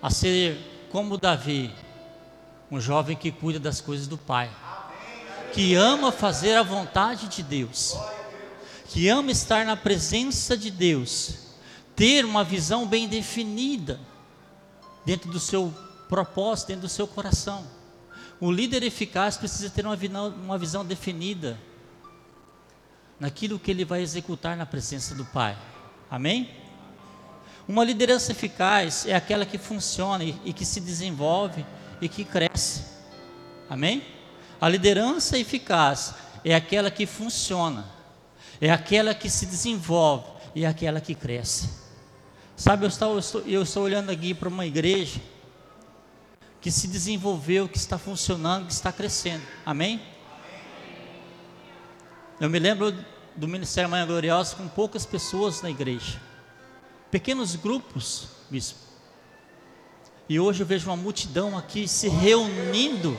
a 0.03 0.11
ser 0.11 0.87
como 0.91 1.19
Davi, 1.19 1.73
um 2.71 2.81
jovem 2.81 3.17
que 3.17 3.31
cuida 3.31 3.59
das 3.59 3.81
coisas 3.81 4.07
do 4.07 4.17
Pai, 4.17 4.51
que 5.53 5.75
ama 5.75 6.13
fazer 6.13 6.55
a 6.57 6.63
vontade 6.63 7.29
de 7.29 7.43
Deus, 7.43 7.97
que 8.87 9.09
ama 9.09 9.31
estar 9.31 9.65
na 9.65 9.77
presença 9.77 10.57
de 10.57 10.71
Deus, 10.71 11.51
ter 11.95 12.25
uma 12.25 12.43
visão 12.43 12.87
bem 12.87 13.09
definida 13.09 14.01
dentro 15.05 15.31
do 15.31 15.41
seu 15.41 15.75
propósito, 16.09 16.69
dentro 16.69 16.83
do 16.83 16.89
seu 16.89 17.07
coração. 17.07 17.67
O 18.41 18.51
líder 18.51 18.83
eficaz 18.83 19.37
precisa 19.37 19.69
ter 19.69 19.85
uma 19.85 19.97
uma 20.43 20.59
visão 20.59 20.85
definida 20.85 21.59
naquilo 23.19 23.59
que 23.59 23.71
ele 23.71 23.85
vai 23.85 24.01
executar 24.01 24.57
na 24.57 24.65
presença 24.65 25.15
do 25.15 25.27
Pai. 25.27 25.57
Amém? 26.11 26.60
Uma 27.69 27.85
liderança 27.85 28.33
eficaz 28.33 29.07
é 29.07 29.15
aquela 29.15 29.47
que 29.47 29.59
funciona 29.59 30.25
e, 30.25 30.35
e 30.45 30.53
que 30.53 30.65
se 30.65 30.81
desenvolve 30.81 31.65
e 32.01 32.09
que 32.09 32.25
cresce. 32.25 32.83
Amém? 33.69 34.03
A 34.61 34.69
liderança 34.69 35.39
eficaz 35.39 36.15
é 36.45 36.55
aquela 36.55 36.91
que 36.91 37.07
funciona, 37.07 37.85
é 38.61 38.71
aquela 38.71 39.15
que 39.15 39.31
se 39.31 39.47
desenvolve 39.47 40.27
e 40.55 40.65
é 40.65 40.69
aquela 40.69 41.01
que 41.01 41.15
cresce. 41.15 41.71
Sabe, 42.57 42.85
eu 42.85 42.89
estou, 42.89 43.13
eu 43.13 43.19
estou, 43.19 43.41
eu 43.43 43.63
estou 43.63 43.83
olhando 43.85 44.11
aqui 44.11 44.35
para 44.35 44.49
uma 44.49 44.67
igreja 44.67 45.21
que 46.61 46.71
se 46.71 46.87
desenvolveu, 46.89 47.69
que 47.69 47.79
está 47.79 47.97
funcionando, 47.97 48.67
que 48.67 48.73
está 48.73 48.93
crescendo. 48.93 49.43
Amém? 49.65 50.01
Eu 52.39 52.51
me 52.51 52.59
lembro 52.59 52.95
do 53.35 53.49
Ministério 53.49 53.89
Manhã 53.89 54.07
Gloriosa 54.07 54.57
com 54.57 54.69
poucas 54.69 55.07
pessoas 55.07 55.63
na 55.63 55.71
igreja. 55.71 56.21
Pequenos 57.11 57.57
grupos, 57.57 58.29
bispo. 58.49 58.79
E 60.29 60.39
hoje 60.39 60.63
eu 60.63 60.67
vejo 60.67 60.89
uma 60.89 60.97
multidão 60.97 61.59
aqui 61.59 61.89
se 61.89 62.09
reunindo, 62.09 63.19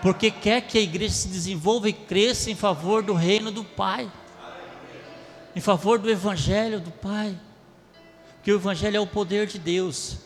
porque 0.00 0.30
quer 0.30 0.62
que 0.62 0.78
a 0.78 0.80
igreja 0.80 1.12
se 1.12 1.28
desenvolva 1.28 1.90
e 1.90 1.92
cresça 1.92 2.50
em 2.50 2.54
favor 2.54 3.02
do 3.02 3.12
reino 3.12 3.50
do 3.50 3.62
Pai, 3.62 4.10
em 5.54 5.60
favor 5.60 5.98
do 5.98 6.10
Evangelho 6.10 6.80
do 6.80 6.90
Pai, 6.90 7.38
porque 8.36 8.50
o 8.50 8.56
Evangelho 8.56 8.96
é 8.96 9.00
o 9.00 9.06
poder 9.06 9.46
de 9.46 9.58
Deus, 9.58 10.16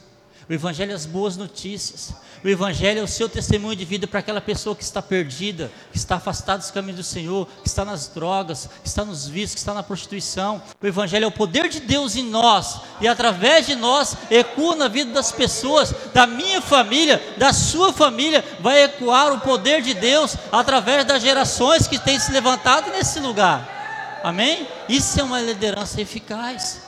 o 0.49 0.53
Evangelho 0.53 0.93
é 0.93 0.95
as 0.95 1.05
boas 1.05 1.37
notícias. 1.37 2.15
O 2.43 2.49
Evangelho 2.49 3.01
é 3.01 3.03
o 3.03 3.09
seu 3.09 3.29
testemunho 3.29 3.77
de 3.77 3.85
vida 3.85 4.07
para 4.07 4.21
aquela 4.21 4.41
pessoa 4.41 4.75
que 4.75 4.83
está 4.83 5.03
perdida, 5.03 5.71
que 5.93 5.99
está 5.99 6.17
afastada 6.17 6.59
dos 6.59 6.71
caminhos 6.71 6.97
do 6.97 7.05
Senhor, 7.05 7.47
que 7.63 7.69
está 7.69 7.85
nas 7.85 8.09
drogas, 8.09 8.67
que 8.81 8.89
está 8.89 9.05
nos 9.05 9.29
vícios, 9.29 9.53
que 9.53 9.59
está 9.59 9.75
na 9.75 9.83
prostituição. 9.83 10.63
O 10.81 10.87
Evangelho 10.87 11.25
é 11.25 11.27
o 11.27 11.33
poder 11.33 11.69
de 11.69 11.81
Deus 11.81 12.17
em 12.17 12.25
nós 12.25 12.81
e 12.99 13.07
através 13.07 13.67
de 13.67 13.75
nós 13.75 14.17
ecoa 14.31 14.75
na 14.75 14.89
vida 14.89 15.13
das 15.13 15.31
pessoas, 15.31 15.93
da 16.15 16.27
minha 16.27 16.63
família, 16.63 17.23
da 17.37 17.53
sua 17.53 17.93
família, 17.93 18.43
vai 18.61 18.85
ecoar 18.85 19.35
o 19.35 19.41
poder 19.41 19.83
de 19.83 19.93
Deus 19.93 20.35
através 20.51 21.05
das 21.05 21.23
gerações 21.23 21.87
que 21.87 21.99
têm 21.99 22.19
se 22.19 22.33
levantado 22.33 22.91
nesse 22.91 23.21
lugar. 23.21 24.21
Amém? 24.25 24.67
Isso 24.89 25.21
é 25.21 25.23
uma 25.23 25.43
liderança 25.43 26.01
eficaz. 26.01 26.81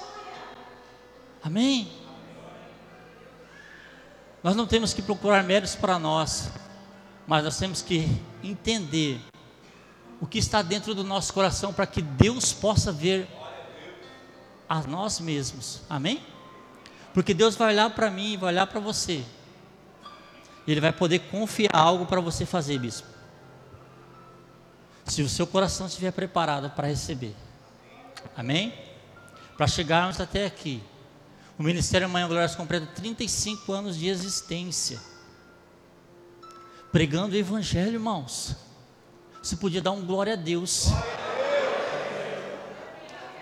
Amém? 1.43 2.00
Nós 4.43 4.57
não 4.57 4.67
temos 4.67 4.95
que 4.95 5.03
procurar 5.03 5.43
méritos 5.45 5.75
para 5.75 5.99
nós, 5.99 6.51
mas 7.27 7.45
nós 7.45 7.59
temos 7.59 7.83
que 7.83 8.09
entender 8.43 9.21
o 10.21 10.27
que 10.27 10.39
está 10.39 10.63
dentro 10.63 10.95
do 10.95 11.05
nosso 11.05 11.33
coração 11.33 11.73
para 11.73 11.87
que 11.87 12.01
Deus 12.01 12.53
possa 12.53 12.91
ver 12.91 13.29
a 14.69 14.81
nós 14.83 15.21
mesmos. 15.21 15.83
Amém? 15.89 16.25
Porque 17.13 17.35
Deus 17.35 17.57
vai 17.57 17.73
olhar 17.73 17.91
para 17.91 18.11
mim, 18.11 18.37
vai 18.37 18.53
olhar 18.53 18.67
para 18.67 18.81
você. 18.81 19.25
Ele 20.67 20.81
vai 20.81 20.93
poder 20.93 21.19
confiar 21.31 21.75
algo 21.75 22.07
para 22.07 22.21
você 22.21 22.47
fazer, 22.47 22.79
bispo. 22.79 23.09
Se 25.07 25.23
o 25.23 25.29
seu 25.29 25.47
coração 25.47 25.87
estiver 25.87 26.13
preparado 26.13 26.71
para 26.71 26.87
receber. 26.87 27.35
Amém? 28.37 28.73
Para 29.57 29.67
chegarmos 29.67 30.21
até 30.21 30.47
aqui. 30.47 30.83
O 31.61 31.63
Ministério 31.63 32.09
Manhã 32.09 32.27
Gloriosa 32.27 32.57
completa 32.57 32.87
35 32.87 33.71
anos 33.71 33.95
de 33.95 34.09
existência. 34.09 34.99
Pregando 36.91 37.35
o 37.35 37.39
Evangelho, 37.39 37.93
irmãos. 37.93 38.57
Você 39.43 39.57
podia 39.57 39.83
dar 39.83 39.91
um 39.91 40.03
glória 40.03 40.33
a 40.33 40.37
Deus. 40.37 40.87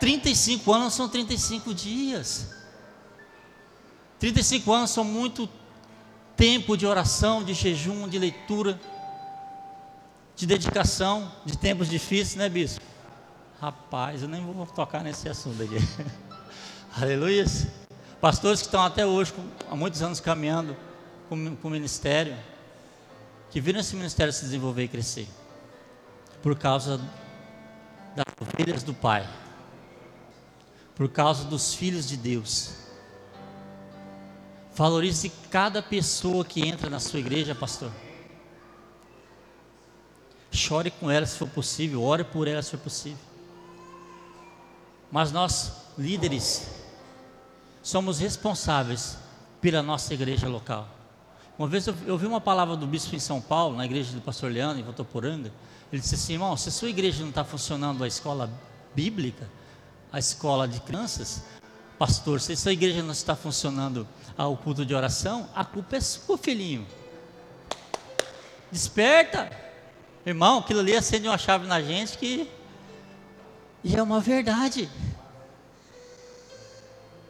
35 0.00 0.72
anos 0.72 0.94
são 0.94 1.08
35 1.08 1.72
dias. 1.72 2.48
35 4.18 4.72
anos 4.72 4.90
são 4.90 5.04
muito 5.04 5.48
tempo 6.36 6.76
de 6.76 6.84
oração, 6.86 7.44
de 7.44 7.54
jejum, 7.54 8.08
de 8.08 8.18
leitura, 8.18 8.80
de 10.34 10.44
dedicação, 10.44 11.30
de 11.44 11.56
tempos 11.56 11.88
difíceis, 11.88 12.34
né, 12.34 12.48
bispo? 12.48 12.84
Rapaz, 13.60 14.22
eu 14.22 14.28
nem 14.28 14.44
vou 14.44 14.66
tocar 14.66 15.04
nesse 15.04 15.28
assunto 15.28 15.62
aqui. 15.62 15.76
Aleluia. 17.00 17.44
Pastores 18.20 18.60
que 18.60 18.66
estão 18.66 18.82
até 18.82 19.06
hoje, 19.06 19.32
há 19.70 19.76
muitos 19.76 20.02
anos 20.02 20.18
caminhando 20.18 20.76
com, 21.28 21.54
com 21.54 21.68
o 21.68 21.70
ministério, 21.70 22.36
que 23.48 23.60
viram 23.60 23.78
esse 23.78 23.94
ministério 23.94 24.32
se 24.32 24.44
desenvolver 24.44 24.84
e 24.84 24.88
crescer, 24.88 25.28
por 26.42 26.58
causa 26.58 27.00
das 28.16 28.26
ovelhas 28.40 28.82
do 28.82 28.92
Pai, 28.92 29.28
por 30.96 31.08
causa 31.08 31.44
dos 31.44 31.74
filhos 31.74 32.08
de 32.08 32.16
Deus. 32.16 32.72
Valorize 34.74 35.30
cada 35.48 35.80
pessoa 35.80 36.44
que 36.44 36.66
entra 36.66 36.90
na 36.90 36.98
sua 36.98 37.20
igreja, 37.20 37.54
pastor. 37.54 37.92
Chore 40.50 40.90
com 40.90 41.08
ela 41.08 41.24
se 41.24 41.38
for 41.38 41.48
possível, 41.48 42.02
ore 42.02 42.24
por 42.24 42.48
ela 42.48 42.62
se 42.62 42.72
for 42.72 42.80
possível. 42.80 43.18
Mas 45.10 45.30
nós, 45.30 45.72
líderes, 45.96 46.77
somos 47.88 48.18
responsáveis 48.18 49.16
pela 49.62 49.82
nossa 49.82 50.12
igreja 50.12 50.46
local. 50.46 50.86
Uma 51.58 51.66
vez 51.66 51.86
eu, 51.86 51.94
eu 52.06 52.18
vi 52.18 52.26
uma 52.26 52.40
palavra 52.40 52.76
do 52.76 52.86
bispo 52.86 53.16
em 53.16 53.18
São 53.18 53.40
Paulo, 53.40 53.78
na 53.78 53.86
igreja 53.86 54.12
do 54.12 54.20
pastor 54.20 54.52
Leandro, 54.52 54.78
em 54.78 54.82
Votoporanga. 54.82 55.50
Ele 55.90 56.02
disse 56.02 56.14
assim: 56.14 56.34
irmão, 56.34 56.54
se 56.54 56.68
a 56.68 56.72
sua 56.72 56.90
igreja 56.90 57.22
não 57.22 57.30
está 57.30 57.44
funcionando 57.44 58.04
a 58.04 58.06
escola 58.06 58.50
bíblica, 58.94 59.48
a 60.12 60.18
escola 60.18 60.68
de 60.68 60.78
crianças, 60.80 61.42
pastor, 61.98 62.42
se 62.42 62.52
a 62.52 62.56
sua 62.58 62.74
igreja 62.74 63.02
não 63.02 63.12
está 63.12 63.34
funcionando 63.34 64.06
o 64.36 64.56
culto 64.58 64.84
de 64.84 64.94
oração, 64.94 65.48
a 65.54 65.64
culpa 65.64 65.96
é 65.96 66.00
sua, 66.02 66.36
filhinho. 66.36 66.86
Desperta, 68.70 69.50
irmão, 70.26 70.58
aquilo 70.58 70.80
ali 70.80 70.94
acende 70.94 71.26
uma 71.26 71.38
chave 71.38 71.66
na 71.66 71.80
gente 71.80 72.18
que. 72.18 72.50
E 73.82 73.96
é 73.96 74.02
uma 74.02 74.20
verdade. 74.20 74.90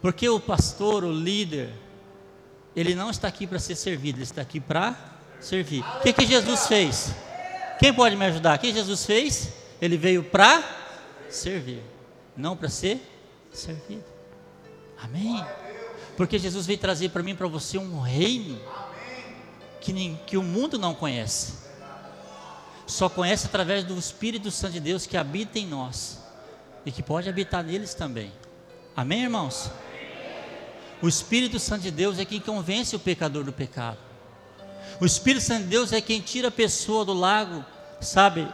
Porque 0.00 0.28
o 0.28 0.38
pastor, 0.38 1.04
o 1.04 1.12
líder, 1.12 1.70
ele 2.74 2.94
não 2.94 3.10
está 3.10 3.28
aqui 3.28 3.46
para 3.46 3.58
ser 3.58 3.74
servido, 3.74 4.18
ele 4.18 4.24
está 4.24 4.42
aqui 4.42 4.60
para 4.60 4.96
servir. 5.40 5.84
O 5.98 6.00
que, 6.00 6.12
que 6.12 6.26
Jesus 6.26 6.66
fez? 6.66 7.12
Quem 7.78 7.92
pode 7.92 8.16
me 8.16 8.24
ajudar? 8.26 8.56
O 8.56 8.60
que 8.60 8.72
Jesus 8.72 9.04
fez? 9.04 9.52
Ele 9.80 9.96
veio 9.96 10.24
para 10.24 10.62
servir, 11.28 11.82
não 12.36 12.56
para 12.56 12.68
ser 12.68 13.00
servido. 13.52 14.04
Amém? 15.00 15.44
Porque 16.16 16.38
Jesus 16.38 16.66
veio 16.66 16.78
trazer 16.78 17.10
para 17.10 17.22
mim 17.22 17.34
para 17.34 17.46
você 17.46 17.78
um 17.78 18.00
reino 18.00 18.60
que, 19.80 19.92
nem, 19.92 20.20
que 20.26 20.36
o 20.36 20.42
mundo 20.42 20.78
não 20.78 20.94
conhece. 20.94 21.54
Só 22.86 23.08
conhece 23.08 23.46
através 23.46 23.84
do 23.84 23.96
Espírito 23.96 24.50
Santo 24.50 24.72
de 24.72 24.80
Deus 24.80 25.06
que 25.06 25.16
habita 25.16 25.58
em 25.58 25.66
nós 25.66 26.18
e 26.84 26.90
que 26.90 27.02
pode 27.02 27.28
habitar 27.28 27.62
neles 27.62 27.94
também. 27.94 28.32
Amém, 28.96 29.22
irmãos? 29.22 29.70
O 31.00 31.08
Espírito 31.08 31.58
Santo 31.58 31.82
de 31.82 31.90
Deus 31.90 32.18
é 32.18 32.24
quem 32.24 32.40
convence 32.40 32.96
o 32.96 32.98
pecador 32.98 33.44
do 33.44 33.52
pecado. 33.52 33.98
O 35.00 35.06
Espírito 35.06 35.44
Santo 35.44 35.62
de 35.62 35.68
Deus 35.68 35.92
é 35.92 36.00
quem 36.00 36.20
tira 36.20 36.48
a 36.48 36.50
pessoa 36.50 37.04
do 37.04 37.12
lago, 37.12 37.64
sabe, 38.00 38.48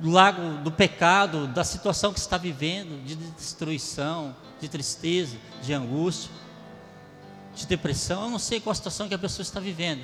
do 0.00 0.10
lago 0.10 0.62
do 0.62 0.72
pecado, 0.72 1.46
da 1.46 1.62
situação 1.62 2.12
que 2.14 2.18
está 2.18 2.38
vivendo, 2.38 3.04
de 3.04 3.14
destruição, 3.14 4.34
de 4.58 4.68
tristeza, 4.68 5.36
de 5.62 5.74
angústia, 5.74 6.30
de 7.54 7.66
depressão. 7.66 8.22
Eu 8.22 8.30
não 8.30 8.38
sei 8.38 8.58
qual 8.58 8.72
a 8.72 8.74
situação 8.74 9.06
que 9.06 9.14
a 9.14 9.18
pessoa 9.18 9.42
está 9.42 9.60
vivendo, 9.60 10.02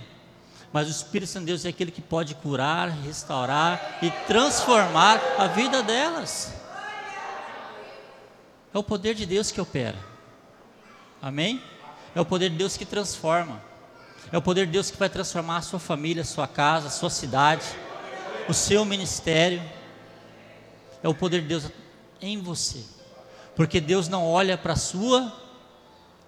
mas 0.70 0.88
o 0.88 0.90
Espírito 0.90 1.30
Santo 1.30 1.46
de 1.46 1.52
Deus 1.52 1.64
é 1.64 1.70
aquele 1.70 1.90
que 1.90 2.02
pode 2.02 2.34
curar, 2.34 2.90
restaurar 2.90 3.98
e 4.02 4.10
transformar 4.26 5.18
a 5.38 5.46
vida 5.46 5.82
delas. 5.82 6.52
É 8.74 8.78
o 8.78 8.82
poder 8.82 9.14
de 9.14 9.24
Deus 9.24 9.50
que 9.50 9.58
opera. 9.58 10.15
Amém? 11.20 11.62
É 12.14 12.20
o 12.20 12.24
poder 12.24 12.50
de 12.50 12.56
Deus 12.56 12.76
que 12.76 12.84
transforma. 12.84 13.60
É 14.32 14.38
o 14.38 14.42
poder 14.42 14.66
de 14.66 14.72
Deus 14.72 14.90
que 14.90 14.96
vai 14.96 15.08
transformar 15.08 15.58
a 15.58 15.62
sua 15.62 15.78
família, 15.78 16.22
a 16.22 16.24
sua 16.24 16.48
casa, 16.48 16.88
a 16.88 16.90
sua 16.90 17.10
cidade, 17.10 17.64
o 18.48 18.54
seu 18.54 18.84
ministério. 18.84 19.62
É 21.02 21.08
o 21.08 21.14
poder 21.14 21.42
de 21.42 21.48
Deus 21.48 21.70
em 22.20 22.40
você. 22.40 22.82
Porque 23.54 23.80
Deus 23.80 24.08
não 24.08 24.26
olha 24.26 24.58
para 24.58 24.72
a 24.72 24.76
sua 24.76 25.32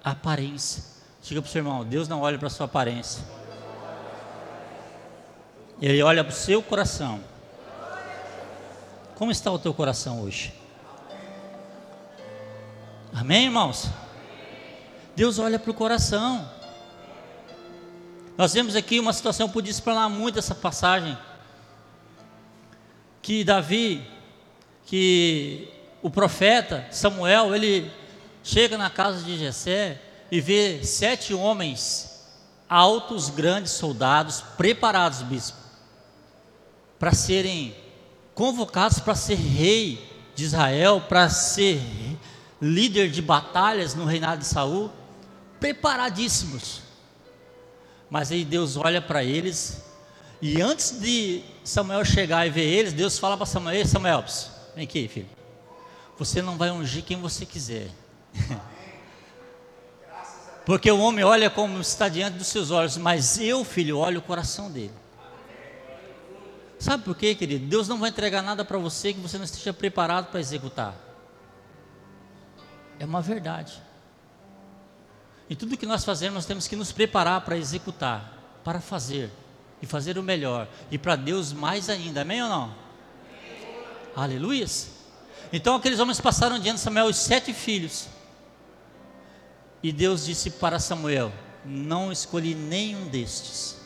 aparência. 0.03 0.85
Diga 1.23 1.43
para 1.43 1.49
o 1.49 1.53
seu 1.53 1.61
irmão: 1.61 1.85
Deus 1.85 2.09
não 2.09 2.21
olha 2.21 2.39
para 2.39 2.47
a 2.47 2.51
sua 2.51 2.67
aparência. 2.67 3.23
Ele 5.81 6.03
olha 6.03 6.25
para 6.25 6.33
o 6.33 6.37
seu 6.37 6.63
coração. 6.63 7.21
Como 9.15 9.31
está 9.31 9.51
o 9.51 9.59
teu 9.59 9.75
coração 9.75 10.23
hoje? 10.23 10.55
Amém, 13.13 13.45
irmãos? 13.47 13.89
Deus 15.19 15.41
olha 15.41 15.59
para 15.59 15.73
o 15.73 15.75
coração. 15.75 16.49
Nós 18.37 18.55
vemos 18.55 18.77
aqui 18.77 19.01
uma 19.01 19.13
situação, 19.13 19.49
eu 19.49 19.53
podia 19.53 19.73
explanar 19.73 20.09
muito 20.09 20.39
essa 20.39 20.55
passagem. 20.55 21.19
Que 23.21 23.43
Davi, 23.43 24.09
que 24.87 25.69
o 26.03 26.09
profeta 26.09 26.87
Samuel, 26.93 27.53
ele 27.53 27.91
chega 28.45 28.79
na 28.79 28.89
casa 28.89 29.25
de 29.25 29.37
Jessé 29.37 30.01
e 30.31 30.41
vê 30.41 30.85
sete 30.85 31.35
homens 31.35 32.25
altos, 32.69 33.29
grandes 33.29 33.73
soldados, 33.73 34.45
preparados, 34.57 35.23
bispo, 35.23 35.59
para 36.97 37.13
serem 37.13 37.75
convocados 38.37 39.01
para 39.01 39.17
ser 39.17 39.35
rei 39.35 40.01
de 40.37 40.45
Israel, 40.45 41.03
para 41.09 41.29
ser 41.29 41.83
líder 42.63 43.11
de 43.11 43.21
batalhas 43.21 43.97
no 43.97 44.05
reinado 44.05 44.43
de 44.43 44.47
Saul, 44.47 44.93
preparadíssimos. 45.61 46.83
Mas 48.11 48.33
aí 48.33 48.45
Deus 48.45 48.77
olha 48.77 49.03
para 49.03 49.23
eles 49.23 49.83
e 50.41 50.63
antes 50.63 51.01
de 51.01 51.43
Samuel 51.65 52.05
chegar 52.05 52.47
e 52.47 52.51
ver 52.51 52.63
eles, 52.63 52.93
Deus 52.93 53.19
fala 53.19 53.37
para 53.37 53.45
Samuel: 53.47 53.85
Samuel, 53.87 54.25
vem 54.75 54.85
aqui, 54.85 55.09
filho. 55.09 55.29
Você 56.17 56.41
não 56.41 56.57
vai 56.57 56.71
ungir 56.71 57.05
quem 57.05 57.21
você 57.21 57.45
quiser. 57.45 57.89
Porque 60.65 60.91
o 60.91 60.99
homem 60.99 61.25
olha 61.25 61.49
como 61.49 61.81
está 61.81 62.09
diante 62.09 62.37
dos 62.37 62.49
seus 62.49 62.71
olhos, 62.71 62.97
mas 62.97 63.39
eu, 63.39 63.65
filho, 63.65 63.99
olho 63.99 64.19
o 64.19 64.23
coração 64.23 64.71
dele. 64.71 64.93
Sabe 66.79 67.03
por 67.03 67.17
quê, 67.17 67.35
querido? 67.35 67.67
Deus 67.67 67.89
não 67.89 67.99
vai 67.99 68.11
entregar 68.11 68.43
nada 68.43 68.65
para 68.65 68.79
você 68.79 69.13
que 69.13 69.19
você 69.19 69.39
não 69.39 69.45
esteja 69.45 69.73
preparado 69.73 70.31
para 70.31 70.39
executar. 70.39 70.95
É 73.01 73.05
uma 73.05 73.21
verdade. 73.21 73.83
E 75.49 75.57
tudo 75.57 75.77
que 75.77 75.87
nós 75.87 76.05
fazemos, 76.05 76.35
nós 76.35 76.47
temos 76.47 76.67
que 76.67 76.77
nos 76.77 76.93
preparar 76.93 77.41
para 77.43 77.57
executar, 77.57 78.61
para 78.65 78.81
fazer 78.81 79.31
e 79.81 79.87
fazer 79.87 80.19
o 80.19 80.23
melhor. 80.23 80.69
E 80.91 80.99
para 80.99 81.17
Deus 81.17 81.53
mais 81.53 81.89
ainda, 81.89 82.23
amém 82.23 82.43
ou 82.43 82.49
não? 82.49 82.75
Aleluias. 84.15 84.91
Então 85.53 85.77
aqueles 85.77 86.01
homens 86.01 86.21
passaram 86.21 86.59
diante 86.59 86.77
de 86.77 86.83
Samuel 86.83 87.07
os 87.07 87.17
sete 87.17 87.53
filhos. 87.55 88.09
E 89.83 89.93
Deus 89.93 90.27
disse 90.27 90.51
para 90.51 90.79
Samuel: 90.79 91.33
Não 91.65 92.13
escolhi 92.13 92.55
nenhum 92.55 93.09
destes 93.09 93.79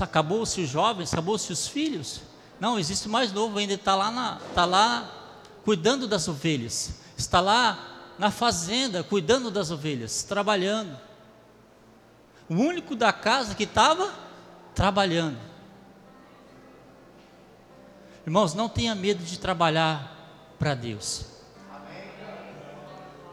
Acabou-se 0.00 0.60
os 0.62 0.68
jovens, 0.68 1.12
acabou-se 1.12 1.52
os 1.52 1.68
filhos. 1.68 2.20
Não, 2.58 2.78
existe 2.78 3.08
mais 3.08 3.32
novo 3.32 3.58
ainda, 3.58 3.74
está 3.74 3.94
lá, 3.94 4.10
na, 4.10 4.38
está 4.48 4.64
lá 4.64 5.10
cuidando 5.64 6.08
das 6.08 6.26
ovelhas, 6.26 6.94
está 7.16 7.40
lá 7.40 7.93
na 8.18 8.30
fazenda 8.30 9.02
cuidando 9.02 9.50
das 9.50 9.70
ovelhas, 9.70 10.22
trabalhando. 10.22 10.98
O 12.48 12.54
único 12.54 12.94
da 12.94 13.12
casa 13.12 13.54
que 13.54 13.64
estava 13.64 14.12
trabalhando. 14.74 15.38
Irmãos, 18.26 18.54
não 18.54 18.68
tenha 18.68 18.94
medo 18.94 19.22
de 19.22 19.38
trabalhar 19.38 20.54
para 20.58 20.74
Deus. 20.74 21.26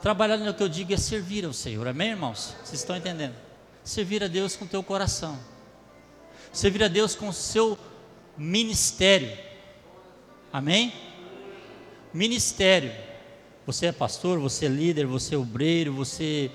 Trabalhar 0.01 0.37
no 0.37 0.53
que 0.53 0.63
eu 0.63 0.69
digo 0.69 0.93
é 0.93 0.97
servir 0.97 1.45
ao 1.45 1.53
Senhor, 1.53 1.87
amém, 1.87 2.09
irmãos? 2.09 2.55
Vocês 2.63 2.81
estão 2.81 2.95
entendendo? 2.95 3.35
Servir 3.83 4.23
a 4.23 4.27
Deus 4.27 4.55
com 4.55 4.65
o 4.65 4.67
teu 4.67 4.81
coração 4.81 5.37
servir 6.51 6.83
a 6.83 6.87
Deus 6.87 7.15
com 7.15 7.29
o 7.29 7.33
seu 7.33 7.77
ministério. 8.37 9.37
Amém? 10.51 10.93
Ministério. 12.13 12.91
Você 13.65 13.87
é 13.87 13.91
pastor, 13.91 14.39
você 14.39 14.65
é 14.65 14.69
líder, 14.69 15.05
você 15.05 15.35
é 15.35 15.37
obreiro, 15.37 15.93
você 15.93 16.51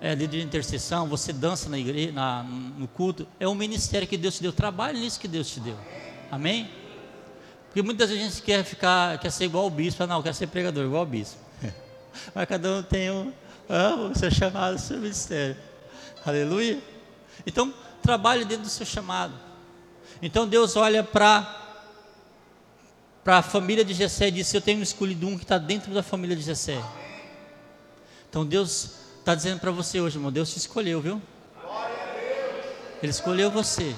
é 0.00 0.14
líder 0.14 0.38
de 0.38 0.44
intercessão, 0.44 1.06
você 1.06 1.32
dança 1.32 1.68
na 1.68 1.78
igreja, 1.78 2.12
na, 2.12 2.42
no 2.42 2.86
culto. 2.88 3.26
É 3.38 3.48
um 3.48 3.54
ministério 3.54 4.06
que 4.06 4.16
Deus 4.16 4.36
te 4.36 4.42
deu. 4.42 4.52
Trabalhe 4.52 5.00
nisso 5.00 5.18
que 5.18 5.28
Deus 5.28 5.48
te 5.50 5.60
deu. 5.60 5.76
Amém? 6.30 6.70
Porque 7.66 7.82
muitas 7.82 8.10
vezes 8.10 8.24
a 8.24 8.28
gente 8.28 8.42
quer 8.42 8.64
ficar, 8.64 9.18
quer 9.18 9.30
ser 9.30 9.44
igual 9.44 9.66
o 9.66 9.70
bispo, 9.70 10.06
não, 10.06 10.22
quer 10.22 10.34
ser 10.34 10.48
pregador 10.48 10.84
igual 10.84 11.02
o 11.02 11.06
bispo. 11.06 11.38
Mas 12.34 12.46
cada 12.46 12.70
um 12.72 12.82
tem 12.82 13.10
um, 13.10 13.32
ah, 13.68 13.94
o 14.12 14.18
seu 14.18 14.30
chamado, 14.30 14.76
o 14.76 14.78
seu 14.78 14.98
ministério. 14.98 15.56
Aleluia. 16.24 16.78
Então, 17.46 17.72
trabalhe 18.02 18.44
dentro 18.44 18.64
do 18.64 18.70
seu 18.70 18.84
chamado. 18.84 19.34
Então 20.22 20.46
Deus 20.46 20.76
olha 20.76 21.02
para 21.02 21.69
para 23.22 23.38
a 23.38 23.42
família 23.42 23.84
de 23.84 23.94
Jessé 23.94 24.28
e 24.28 24.30
disse: 24.30 24.56
Eu 24.56 24.60
tenho 24.60 24.82
escolhido 24.82 25.26
um 25.26 25.36
que 25.36 25.44
está 25.44 25.58
dentro 25.58 25.92
da 25.92 26.02
família 26.02 26.36
de 26.36 26.42
Jessé. 26.42 26.82
Então 28.28 28.46
Deus 28.46 28.90
está 29.18 29.34
dizendo 29.34 29.60
para 29.60 29.70
você 29.70 30.00
hoje, 30.00 30.16
irmão: 30.16 30.32
Deus 30.32 30.52
te 30.52 30.58
escolheu, 30.58 31.00
viu? 31.00 31.20
Ele 33.02 33.10
escolheu 33.10 33.50
você. 33.50 33.94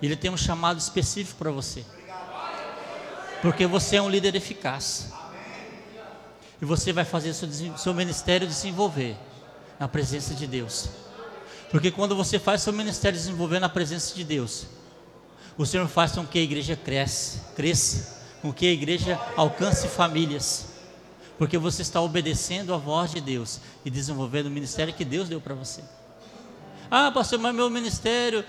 Ele 0.00 0.16
tem 0.16 0.30
um 0.30 0.36
chamado 0.36 0.78
específico 0.78 1.38
para 1.38 1.50
você. 1.52 1.84
Porque 3.40 3.66
você 3.66 3.96
é 3.96 4.02
um 4.02 4.10
líder 4.10 4.34
eficaz. 4.34 5.12
E 6.60 6.64
você 6.64 6.92
vai 6.92 7.04
fazer 7.04 7.34
seu, 7.34 7.48
seu 7.76 7.94
ministério 7.94 8.46
desenvolver 8.46 9.16
na 9.78 9.88
presença 9.88 10.34
de 10.34 10.46
Deus. 10.46 10.88
Porque 11.70 11.90
quando 11.90 12.14
você 12.16 12.38
faz 12.38 12.62
seu 12.62 12.72
ministério 12.72 13.18
desenvolvendo 13.18 13.64
a 13.64 13.68
presença 13.68 14.14
de 14.14 14.22
Deus, 14.22 14.66
o 15.56 15.66
Senhor 15.66 15.86
faz 15.88 16.12
com 16.12 16.26
que 16.26 16.38
a 16.38 16.42
igreja 16.42 16.76
cresça, 16.76 17.52
cresça, 17.54 18.20
com 18.40 18.52
que 18.52 18.66
a 18.66 18.72
igreja 18.72 19.20
alcance 19.36 19.88
famílias. 19.88 20.66
Porque 21.38 21.58
você 21.58 21.82
está 21.82 22.00
obedecendo 22.00 22.72
a 22.72 22.76
voz 22.76 23.10
de 23.10 23.20
Deus 23.20 23.60
e 23.84 23.90
desenvolvendo 23.90 24.46
o 24.46 24.50
ministério 24.50 24.94
que 24.94 25.04
Deus 25.04 25.28
deu 25.28 25.40
para 25.40 25.54
você. 25.54 25.82
Ah, 26.90 27.10
pastor, 27.10 27.38
mas 27.38 27.54
meu 27.54 27.68
ministério 27.70 28.44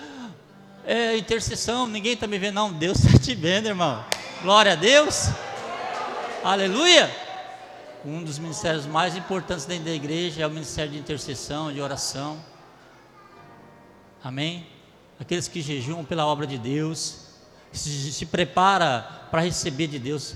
é 0.86 1.18
intercessão, 1.18 1.88
ninguém 1.88 2.13
está 2.13 2.28
me 2.28 2.38
vendo. 2.38 2.56
Não, 2.56 2.72
Deus 2.72 3.04
está 3.04 3.18
te 3.18 3.34
vendo, 3.34 3.68
irmão. 3.68 4.04
Glória 4.42 4.74
a 4.74 4.76
Deus. 4.76 5.30
Aleluia. 6.44 7.10
Um 8.06 8.22
dos 8.22 8.38
ministérios 8.38 8.86
mais 8.86 9.16
importantes 9.16 9.66
dentro 9.66 9.86
da 9.86 9.92
igreja 9.92 10.44
é 10.44 10.48
o 10.48 10.50
ministério 10.50 10.92
de 10.92 11.00
intercessão, 11.00 11.72
de 11.72 11.80
oração. 11.80 12.38
Amém? 14.22 14.73
Aqueles 15.19 15.47
que 15.47 15.62
jejuam 15.62 16.04
pela 16.04 16.26
obra 16.26 16.45
de 16.45 16.58
Deus, 16.58 17.28
se, 17.71 18.12
se 18.12 18.26
prepara 18.26 19.28
para 19.32 19.41
receber 19.41 19.88
de 19.88 19.99
Deus, 19.99 20.36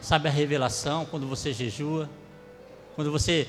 sabe 0.00 0.28
a 0.28 0.30
revelação 0.30 1.04
quando 1.04 1.26
você 1.26 1.52
jejua, 1.52 2.08
quando 2.94 3.10
você 3.10 3.48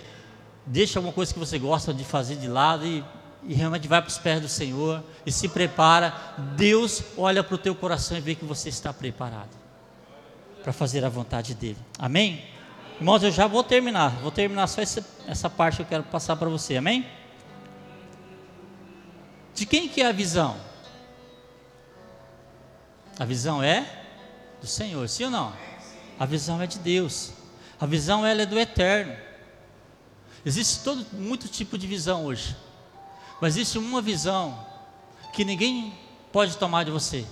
deixa 0.66 1.00
alguma 1.00 1.14
coisa 1.14 1.34
que 1.34 1.40
você 1.40 1.60
gosta 1.60 1.94
de 1.94 2.04
fazer 2.04 2.36
de 2.36 2.48
lado 2.48 2.86
e, 2.86 3.04
e 3.44 3.54
realmente 3.54 3.88
vai 3.88 4.02
para 4.02 4.10
os 4.10 4.18
pés 4.18 4.42
do 4.42 4.48
Senhor 4.48 5.04
e 5.26 5.32
se 5.32 5.50
prepara, 5.50 6.14
Deus 6.56 7.04
olha 7.18 7.44
para 7.44 7.56
o 7.56 7.58
teu 7.58 7.76
coração 7.76 8.18
e 8.18 8.22
vê 8.22 8.36
que 8.36 8.46
você 8.46 8.70
está 8.70 8.94
preparado 8.94 9.50
para 10.64 10.72
fazer 10.72 11.04
a 11.04 11.10
vontade 11.10 11.54
dele. 11.54 11.78
Amém? 12.00 12.44
Irmãos, 12.98 13.24
eu 13.24 13.32
já 13.32 13.48
vou 13.48 13.64
terminar, 13.64 14.10
vou 14.22 14.32
terminar 14.32 14.68
só 14.68 14.82
essa, 14.82 15.06
essa 15.28 15.50
parte 15.50 15.78
que 15.78 15.82
eu 15.82 15.88
quero 15.88 16.04
passar 16.04 16.36
para 16.36 16.48
você. 16.48 16.78
Amém? 16.78 17.06
De 19.56 19.66
quem 19.66 19.88
que 19.88 20.02
é 20.02 20.08
a 20.08 20.12
visão? 20.12 20.60
A 23.20 23.26
visão 23.26 23.62
é 23.62 24.06
do 24.60 24.66
Senhor, 24.66 25.08
sim 25.08 25.26
ou 25.26 25.32
não? 25.32 25.54
A 26.20 26.26
visão 26.26 26.62
é 26.62 26.66
de 26.66 26.80
Deus. 26.80 27.32
A 27.80 27.86
visão 27.86 28.26
ela 28.26 28.42
é 28.42 28.46
do 28.46 28.60
eterno. 28.60 29.16
Existe 30.46 30.84
todo 30.84 31.06
muito 31.14 31.48
tipo 31.48 31.78
de 31.78 31.86
visão 31.86 32.26
hoje. 32.26 32.56
Mas 33.40 33.56
existe 33.56 33.78
uma 33.78 34.02
visão 34.02 34.66
que 35.32 35.46
ninguém 35.46 35.94
pode 36.32 36.58
tomar 36.58 36.84
de 36.84 36.92
você, 36.92 37.26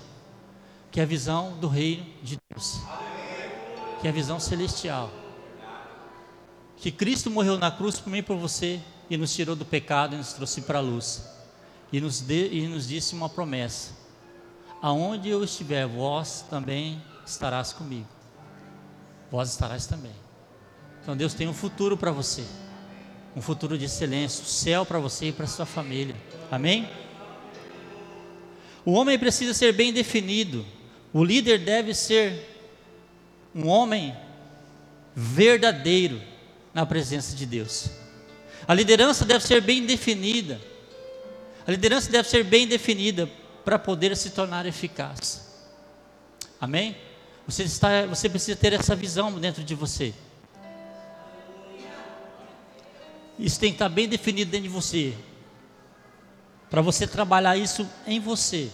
que 0.92 1.00
é 1.00 1.04
a 1.04 1.06
visão 1.06 1.58
do 1.58 1.68
reino 1.68 2.06
de 2.22 2.38
Deus. 2.50 2.80
Que 4.00 4.08
é 4.08 4.10
a 4.12 4.14
visão 4.14 4.40
celestial. 4.40 5.12
Que 6.78 6.92
Cristo 6.92 7.32
morreu 7.32 7.58
na 7.58 7.72
cruz 7.72 8.00
por 8.00 8.10
mim 8.10 8.20
e 8.20 8.24
por 8.24 8.38
você 8.38 8.80
e 9.10 9.18
nos 9.18 9.34
tirou 9.34 9.56
do 9.56 9.66
pecado 9.66 10.14
e 10.14 10.18
nos 10.18 10.34
trouxe 10.34 10.62
para 10.62 10.80
a 10.80 10.82
luz 10.82 11.41
e 11.92 12.00
nos, 12.00 12.22
de, 12.22 12.48
e 12.48 12.68
nos 12.68 12.88
disse 12.88 13.14
uma 13.14 13.30
promessa: 13.30 13.92
Aonde 14.82 15.30
eu 15.30 15.44
estiver, 15.44 15.86
vós 15.88 16.46
também 16.50 17.02
estarás 17.26 17.74
comigo. 17.74 18.08
vós 19.30 19.50
estarás 19.50 19.86
também. 19.86 20.12
Então 21.02 21.16
Deus 21.16 21.34
tem 21.34 21.48
um 21.48 21.54
futuro 21.54 21.98
para 21.98 22.12
você, 22.12 22.44
um 23.36 23.42
futuro 23.42 23.78
de 23.78 23.86
excelência, 23.86 24.44
o 24.44 24.48
céu 24.48 24.86
para 24.86 25.00
você 25.00 25.28
e 25.28 25.32
para 25.32 25.48
sua 25.48 25.66
família. 25.66 26.16
Amém? 26.50 26.90
O 28.86 28.94
homem 28.94 29.18
precisa 29.18 29.54
ser 29.54 29.74
bem 29.74 29.94
definido. 29.94 30.66
O 31.14 31.24
líder 31.24 31.60
deve 31.60 31.94
ser 31.94 32.48
um 33.54 33.68
homem 33.68 34.16
verdadeiro 35.16 36.22
na 36.74 36.86
presença 36.86 37.36
de 37.36 37.46
Deus. 37.46 37.90
A 38.68 38.74
liderança 38.74 39.26
deve 39.26 39.46
ser 39.46 39.62
bem 39.62 39.86
definida. 39.86 40.60
A 41.66 41.72
liderança 41.72 42.12
deve 42.12 42.28
ser 42.28 42.44
bem 42.44 42.68
definida 42.68 43.30
para 43.64 43.78
poder 43.78 44.16
se 44.18 44.32
tornar 44.32 44.66
eficaz. 44.66 45.50
Amém? 46.60 46.98
Você, 47.48 47.64
está, 47.64 48.06
você 48.06 48.30
precisa 48.30 48.58
ter 48.58 48.74
essa 48.74 48.96
visão 48.96 49.32
dentro 49.40 49.64
de 49.64 49.76
você. 49.76 50.14
Isso 53.38 53.60
tem 53.60 53.72
que 53.72 53.76
estar 53.76 53.90
bem 53.90 54.08
definido 54.08 54.52
dentro 54.52 54.68
de 54.68 54.74
você. 54.74 55.16
Para 56.70 56.82
você 56.82 57.08
trabalhar 57.08 57.58
isso 57.58 57.88
em 58.06 58.20
você. 58.20 58.70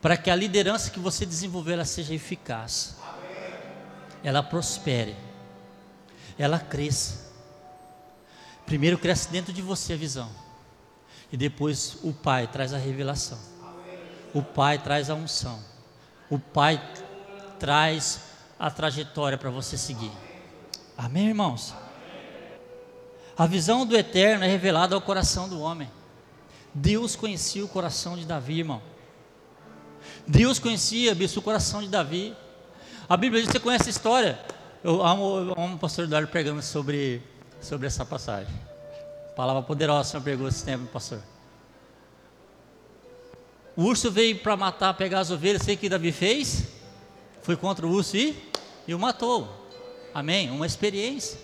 Para 0.00 0.16
que 0.16 0.30
a 0.30 0.36
liderança 0.36 0.90
que 0.90 1.00
você 1.00 1.26
desenvolver 1.26 1.72
ela 1.72 1.84
seja 1.84 2.14
eficaz. 2.14 2.96
Ela 4.22 4.42
prospere. 4.42 5.16
Ela 6.38 6.58
cresça. 6.58 7.26
Primeiro 8.64 8.98
cresce 8.98 9.28
dentro 9.30 9.52
de 9.52 9.62
você 9.62 9.92
a 9.92 9.96
visão. 9.96 10.45
E 11.32 11.36
depois 11.36 11.98
o 12.02 12.12
Pai 12.12 12.46
traz 12.46 12.72
a 12.72 12.78
revelação. 12.78 13.38
O 14.32 14.42
Pai 14.42 14.78
traz 14.78 15.10
a 15.10 15.14
unção. 15.14 15.58
O 16.30 16.38
Pai 16.38 16.80
traz 17.58 18.20
a 18.58 18.70
trajetória 18.70 19.38
para 19.38 19.50
você 19.50 19.76
seguir. 19.76 20.12
Amém, 20.96 21.28
irmãos? 21.28 21.74
A 23.36 23.46
visão 23.46 23.84
do 23.84 23.96
eterno 23.96 24.44
é 24.44 24.48
revelada 24.48 24.94
ao 24.94 25.00
coração 25.00 25.48
do 25.48 25.60
homem. 25.60 25.90
Deus 26.72 27.16
conhecia 27.16 27.64
o 27.64 27.68
coração 27.68 28.16
de 28.16 28.24
Davi, 28.24 28.60
irmão. 28.60 28.80
Deus 30.26 30.58
conhecia, 30.58 31.14
bispo, 31.14 31.40
o 31.40 31.42
coração 31.42 31.82
de 31.82 31.88
Davi. 31.88 32.34
A 33.08 33.16
Bíblia 33.16 33.42
diz, 33.42 33.50
você 33.50 33.60
conhece 33.60 33.88
a 33.88 33.90
história? 33.90 34.38
Eu 34.82 35.04
amo, 35.04 35.38
eu 35.38 35.54
amo 35.56 35.76
o 35.76 35.78
pastor 35.78 36.04
Eduardo 36.04 36.28
pregando 36.28 36.62
sobre, 36.62 37.22
sobre 37.60 37.86
essa 37.86 38.04
passagem. 38.04 38.54
Palavra 39.36 39.62
poderosa, 39.62 40.08
senhor 40.08 40.22
pregou 40.22 40.48
esse 40.48 40.64
tempo, 40.64 40.86
pastor. 40.86 41.20
O 43.76 43.82
urso 43.82 44.10
veio 44.10 44.38
para 44.38 44.56
matar, 44.56 44.94
pegar 44.94 45.20
as 45.20 45.30
ovelhas, 45.30 45.60
sei 45.60 45.76
que 45.76 45.90
Davi 45.90 46.10
fez. 46.10 46.68
Foi 47.42 47.54
contra 47.54 47.86
o 47.86 47.90
urso 47.90 48.16
e, 48.16 48.34
e 48.88 48.94
o 48.94 48.98
matou. 48.98 49.46
Amém? 50.14 50.50
Uma 50.50 50.64
experiência. 50.64 51.38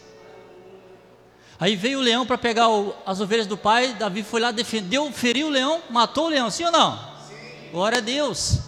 Aí 1.61 1.77
veio 1.77 1.99
o 1.99 2.03
leão 2.03 2.27
para 2.27 2.39
pegar 2.39 2.71
o, 2.71 2.95
as 3.05 3.21
ovelhas 3.21 3.47
do 3.47 3.59
pai. 3.59 3.93
Davi 3.93 4.23
foi 4.23 4.41
lá, 4.41 4.51
defendeu, 4.51 5.13
feriu 5.13 5.49
o 5.49 5.51
leão, 5.51 5.83
matou 5.91 6.25
o 6.25 6.29
leão, 6.31 6.51
sim 6.51 6.65
ou 6.65 6.73
não? 6.73 6.97
Sim. 6.97 7.71
Glória 7.71 7.99
a 7.99 8.01
Deus. 8.01 8.59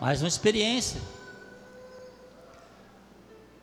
Mais 0.00 0.22
uma 0.22 0.28
experiência. 0.28 1.02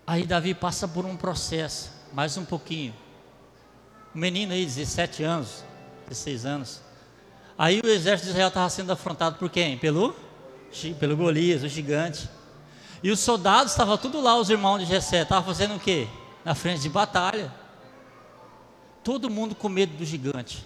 Aí 0.05 0.27
Davi 0.27 0.53
passa 0.53 0.87
por 0.87 1.05
um 1.05 1.17
processo, 1.17 1.89
mais 2.13 2.37
um 2.37 2.45
pouquinho. 2.45 2.93
Um 4.13 4.19
menino 4.19 4.53
aí, 4.53 4.65
17 4.65 5.23
anos, 5.23 5.63
16 6.09 6.45
anos. 6.45 6.81
Aí 7.57 7.79
o 7.83 7.87
exército 7.87 8.25
de 8.25 8.31
Israel 8.31 8.49
estava 8.49 8.69
sendo 8.69 8.91
afrontado 8.91 9.37
por 9.37 9.49
quem? 9.49 9.77
Pelo, 9.77 10.15
pelo 10.99 11.15
Golias, 11.15 11.63
o 11.63 11.67
gigante. 11.67 12.29
E 13.03 13.09
os 13.09 13.19
soldados 13.19 13.71
estavam 13.71 13.97
tudo 13.97 14.19
lá, 14.19 14.37
os 14.37 14.49
irmãos 14.49 14.79
de 14.79 14.85
Jessé, 14.85 15.21
estavam 15.21 15.45
fazendo 15.45 15.75
o 15.75 15.79
quê? 15.79 16.07
Na 16.43 16.53
frente 16.53 16.81
de 16.81 16.89
batalha. 16.89 17.53
Todo 19.03 19.29
mundo 19.29 19.55
com 19.55 19.69
medo 19.69 19.95
do 19.97 20.05
gigante. 20.05 20.63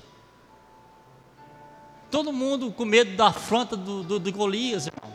Todo 2.10 2.34
mundo 2.34 2.71
com 2.71 2.86
medo 2.86 3.15
da 3.15 3.27
afronta 3.27 3.77
do, 3.77 4.03
do, 4.03 4.19
do 4.19 4.31
Golias, 4.31 4.88
irmão. 4.88 5.14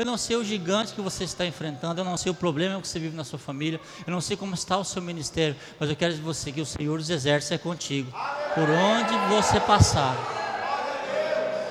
Eu 0.00 0.06
não 0.06 0.16
sei 0.16 0.34
o 0.34 0.42
gigante 0.42 0.94
que 0.94 1.00
você 1.02 1.24
está 1.24 1.44
enfrentando, 1.44 2.00
eu 2.00 2.04
não 2.06 2.16
sei 2.16 2.32
o 2.32 2.34
problema 2.34 2.80
que 2.80 2.88
você 2.88 2.98
vive 2.98 3.14
na 3.14 3.22
sua 3.22 3.38
família, 3.38 3.78
eu 4.06 4.10
não 4.10 4.22
sei 4.22 4.34
como 4.34 4.54
está 4.54 4.78
o 4.78 4.82
seu 4.82 5.02
ministério, 5.02 5.54
mas 5.78 5.90
eu 5.90 5.94
quero 5.94 6.12
dizer 6.12 6.24
você 6.24 6.50
que 6.50 6.62
o 6.62 6.64
Senhor 6.64 6.96
dos 6.96 7.10
Exércitos 7.10 7.52
é 7.52 7.58
contigo, 7.58 8.10
por 8.54 8.70
onde 8.70 9.12
você 9.28 9.60
passar. 9.60 10.16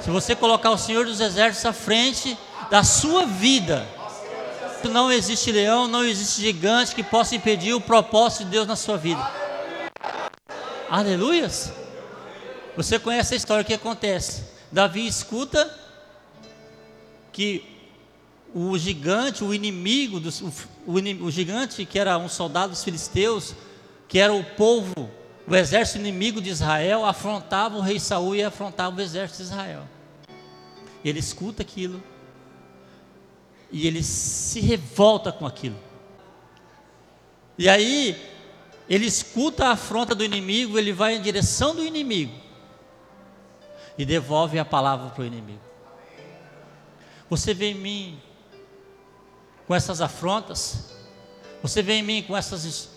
Se 0.03 0.11
você 0.11 0.35
colocar 0.35 0.69
o 0.69 0.77
Senhor 0.77 1.07
dos 1.07 1.19
Exércitos 1.19 1.65
à 1.65 1.73
frente 1.73 2.37
da 2.69 2.83
sua 2.83 3.25
vida, 3.25 3.83
não 4.83 5.11
existe 5.11 5.51
leão, 5.51 5.87
não 5.87 6.03
existe 6.03 6.39
gigante 6.39 6.93
que 6.93 7.01
possa 7.01 7.35
impedir 7.35 7.73
o 7.73 7.81
propósito 7.81 8.43
de 8.43 8.51
Deus 8.51 8.67
na 8.67 8.75
sua 8.75 8.95
vida. 8.95 9.27
Aleluias! 10.87 11.73
Você 12.77 12.99
conhece 12.99 13.33
a 13.33 13.37
história, 13.37 13.63
que 13.63 13.73
acontece? 13.73 14.43
Davi 14.71 15.07
escuta 15.07 15.75
que 17.33 17.78
o 18.53 18.77
gigante, 18.77 19.43
o 19.43 19.53
inimigo, 19.53 20.19
dos, 20.19 20.41
o, 20.41 20.51
o, 20.88 21.25
o 21.25 21.31
gigante 21.31 21.85
que 21.85 21.99
era 21.99 22.17
um 22.17 22.29
soldado 22.29 22.71
dos 22.71 22.83
filisteus, 22.83 23.55
que 24.07 24.19
era 24.19 24.33
o 24.33 24.43
povo, 24.43 25.09
o 25.47 25.55
exército 25.55 25.99
inimigo 25.99 26.41
de 26.41 26.49
Israel, 26.49 27.05
afrontava 27.05 27.77
o 27.77 27.81
rei 27.81 27.99
Saul 27.99 28.35
e 28.35 28.43
afrontava 28.43 28.97
o 28.97 29.01
exército 29.01 29.43
de 29.43 29.49
Israel. 29.49 29.83
Ele 31.03 31.19
escuta 31.19 31.62
aquilo, 31.62 32.03
e 33.71 33.85
ele 33.88 34.01
se 34.03 34.59
revolta 34.59 35.31
com 35.31 35.45
aquilo. 35.45 35.77
E 37.57 37.69
aí, 37.69 38.19
ele 38.89 39.05
escuta 39.05 39.67
a 39.67 39.71
afronta 39.71 40.15
do 40.15 40.23
inimigo, 40.23 40.77
ele 40.79 40.91
vai 40.91 41.15
em 41.15 41.21
direção 41.21 41.75
do 41.75 41.83
inimigo 41.83 42.33
e 43.97 44.05
devolve 44.05 44.57
a 44.57 44.65
palavra 44.65 45.09
para 45.09 45.21
o 45.21 45.25
inimigo. 45.25 45.62
Você 47.29 47.53
vê 47.53 47.71
em 47.71 47.75
mim 47.75 48.21
com 49.69 49.75
essas 49.75 50.01
afrontas, 50.01 50.86
você 51.62 51.84
vê 51.84 51.93
em 51.93 52.01
mim 52.01 52.23
com 52.23 52.36
essas, 52.36 52.89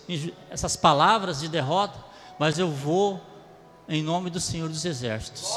essas 0.48 0.74
palavras 0.74 1.40
de 1.40 1.48
derrota, 1.48 2.02
mas 2.38 2.58
eu 2.58 2.70
vou 2.70 3.20
em 3.86 4.02
nome 4.02 4.30
do 4.30 4.40
Senhor 4.40 4.70
dos 4.70 4.86
Exércitos. 4.86 5.54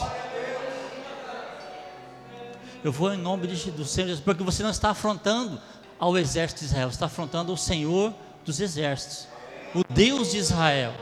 Eu 2.83 2.91
vou 2.91 3.13
em 3.13 3.17
nome 3.17 3.47
de, 3.47 3.71
do 3.71 3.85
Senhor 3.85 4.07
Jesus, 4.07 4.25
porque 4.25 4.43
você 4.43 4.61
não 4.61 4.71
está 4.71 4.89
afrontando 4.89 5.57
ao 5.97 6.17
exército 6.17 6.59
de 6.59 6.65
Israel, 6.65 6.89
você 6.89 6.95
está 6.97 7.05
afrontando 7.05 7.53
o 7.53 7.57
Senhor 7.57 8.13
dos 8.43 8.59
exércitos, 8.59 9.25
o 9.73 9.85
Deus 9.93 10.31
de 10.31 10.37
Israel. 10.39 10.93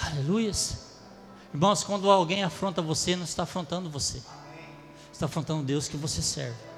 Aleluias. 0.00 0.92
Irmãos, 1.52 1.82
quando 1.82 2.08
alguém 2.08 2.44
afronta 2.44 2.80
você, 2.80 3.16
não 3.16 3.24
está 3.24 3.42
afrontando 3.42 3.90
você, 3.90 4.22
está 5.12 5.26
afrontando 5.26 5.64
Deus 5.64 5.88
que 5.88 5.96
você 5.96 6.22
serve. 6.22 6.69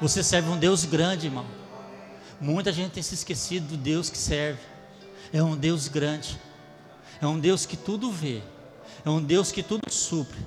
Você 0.00 0.22
serve 0.22 0.48
um 0.48 0.58
Deus 0.58 0.84
grande, 0.84 1.26
irmão. 1.26 1.46
Muita 2.40 2.72
gente 2.72 2.92
tem 2.92 3.02
se 3.02 3.14
esquecido 3.14 3.68
do 3.68 3.76
Deus 3.76 4.10
que 4.10 4.18
serve. 4.18 4.60
É 5.32 5.42
um 5.42 5.56
Deus 5.56 5.88
grande. 5.88 6.38
É 7.20 7.26
um 7.26 7.38
Deus 7.38 7.64
que 7.64 7.76
tudo 7.76 8.10
vê 8.10 8.42
é 9.06 9.10
um 9.10 9.22
Deus 9.22 9.52
que 9.52 9.62
tudo 9.62 9.88
supre, 9.88 10.38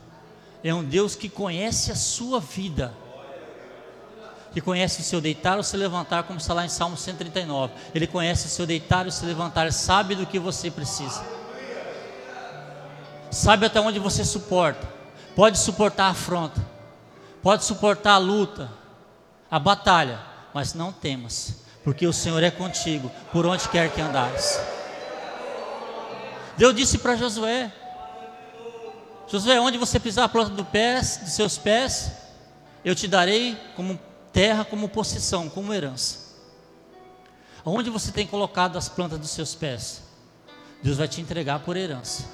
é 0.62 0.74
um 0.74 0.84
Deus 0.84 1.16
que 1.16 1.30
conhece 1.30 1.94
a 1.94 1.96
sua 1.96 2.42
vida, 2.42 2.94
que 4.52 4.60
conhece 4.60 5.00
o 5.00 5.04
seu 5.04 5.22
deitar 5.22 5.56
ou 5.56 5.64
se 5.64 5.78
levantar, 5.78 6.24
como 6.24 6.40
está 6.40 6.54
lá 6.54 6.66
em 6.66 6.70
Salmo 6.70 6.98
139. 6.98 7.74
Ele 7.96 8.06
conhece 8.06 8.48
o 8.48 8.50
seu 8.50 8.66
deitar 8.66 9.06
ou 9.06 9.12
se 9.12 9.26
levantar, 9.26 9.72
sabe 9.72 10.14
do 10.14 10.26
que 10.26 10.38
você 10.38 10.70
precisa, 10.70 11.24
sabe 13.32 13.66
até 13.66 13.80
onde 13.80 13.98
você 13.98 14.26
suporta, 14.26 14.86
pode 15.38 15.58
suportar 15.58 16.08
a 16.08 16.10
afronta, 16.10 16.62
pode 17.42 17.64
suportar 17.64 18.16
a 18.16 18.18
luta, 18.18 18.70
a 19.50 19.58
batalha, 19.58 20.20
mas 20.54 20.74
não 20.74 20.92
temas, 20.92 21.64
porque 21.84 22.06
o 22.06 22.14
Senhor 22.14 22.42
é 22.44 22.52
contigo, 22.52 23.12
por 23.32 23.46
onde 23.46 23.68
quer 23.70 23.92
que 23.92 24.02
andares. 24.02 24.60
Deus 26.58 26.76
disse 26.76 26.98
para 26.98 27.16
Josué: 27.16 27.72
Josué, 29.28 29.60
onde 29.62 29.78
você 29.78 30.00
pisar 30.00 30.26
a 30.26 30.30
planta 30.30 30.52
do 30.52 30.66
pés, 30.66 31.18
dos 31.18 31.34
seus 31.34 31.58
pés, 31.58 32.12
eu 32.84 32.94
te 32.94 33.08
darei 33.08 33.58
como 33.76 33.98
terra, 34.34 34.66
como 34.66 34.90
possessão, 34.90 35.50
como 35.50 35.74
herança. 35.74 36.30
Onde 37.64 37.90
você 37.90 38.12
tem 38.12 38.26
colocado 38.26 38.78
as 38.78 38.90
plantas 38.90 39.20
dos 39.20 39.30
seus 39.30 39.54
pés, 39.54 40.02
Deus 40.82 40.98
vai 40.98 41.08
te 41.08 41.22
entregar 41.22 41.60
por 41.60 41.78
herança. 41.78 42.26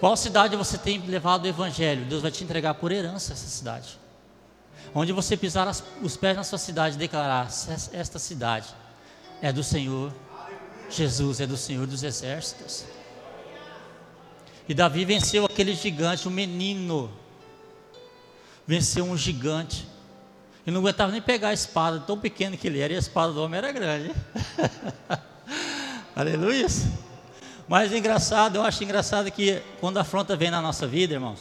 Qual 0.00 0.16
cidade 0.16 0.56
você 0.56 0.78
tem 0.78 0.98
levado 1.06 1.44
o 1.44 1.48
evangelho? 1.48 2.06
Deus 2.06 2.22
vai 2.22 2.30
te 2.30 2.42
entregar 2.42 2.74
por 2.74 2.90
herança 2.90 3.34
essa 3.34 3.46
cidade. 3.46 3.99
Onde 4.94 5.12
você 5.12 5.36
pisar 5.36 5.68
as, 5.68 5.82
os 6.02 6.16
pés 6.16 6.36
na 6.36 6.44
sua 6.44 6.58
cidade, 6.58 6.96
declarar: 6.96 7.48
esta 7.92 8.18
cidade 8.18 8.68
é 9.40 9.52
do 9.52 9.62
Senhor 9.62 10.12
Jesus, 10.88 11.40
é 11.40 11.46
do 11.46 11.56
Senhor 11.56 11.86
dos 11.86 12.02
exércitos. 12.02 12.84
E 14.68 14.74
Davi 14.74 15.04
venceu 15.04 15.44
aquele 15.44 15.74
gigante, 15.74 16.26
o 16.26 16.30
um 16.30 16.34
menino. 16.34 17.10
Venceu 18.66 19.04
um 19.04 19.16
gigante. 19.16 19.88
Ele 20.66 20.74
não 20.74 20.80
aguentava 20.80 21.10
nem 21.10 21.22
pegar 21.22 21.48
a 21.48 21.52
espada, 21.52 22.00
tão 22.00 22.18
pequeno 22.18 22.56
que 22.56 22.66
ele 22.66 22.80
era, 22.80 22.92
e 22.92 22.96
a 22.96 22.98
espada 22.98 23.32
do 23.32 23.42
homem 23.42 23.58
era 23.58 23.72
grande. 23.72 24.12
Aleluia. 26.14 26.66
Mas 27.66 27.92
engraçado, 27.92 28.56
eu 28.56 28.62
acho 28.62 28.82
engraçado 28.84 29.30
que 29.30 29.62
quando 29.80 29.98
a 29.98 30.02
afronta 30.02 30.36
vem 30.36 30.50
na 30.50 30.60
nossa 30.60 30.86
vida, 30.86 31.14
irmãos, 31.14 31.40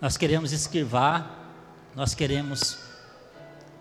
nós 0.00 0.16
queremos 0.16 0.52
esquivar, 0.52 1.38
nós 1.94 2.14
queremos 2.14 2.78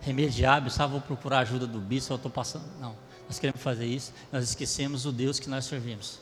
remediar, 0.01 0.63
eu 0.65 0.89
vou 0.89 1.01
procurar 1.01 1.39
ajuda 1.39 1.65
do 1.65 1.79
bispo, 1.79 2.13
eu 2.13 2.17
estou 2.17 2.31
passando. 2.31 2.65
Não, 2.79 2.95
nós 3.27 3.39
queremos 3.39 3.61
fazer 3.61 3.85
isso, 3.85 4.13
nós 4.31 4.43
esquecemos 4.43 5.05
o 5.05 5.11
Deus 5.11 5.39
que 5.39 5.49
nós 5.49 5.65
servimos. 5.65 6.19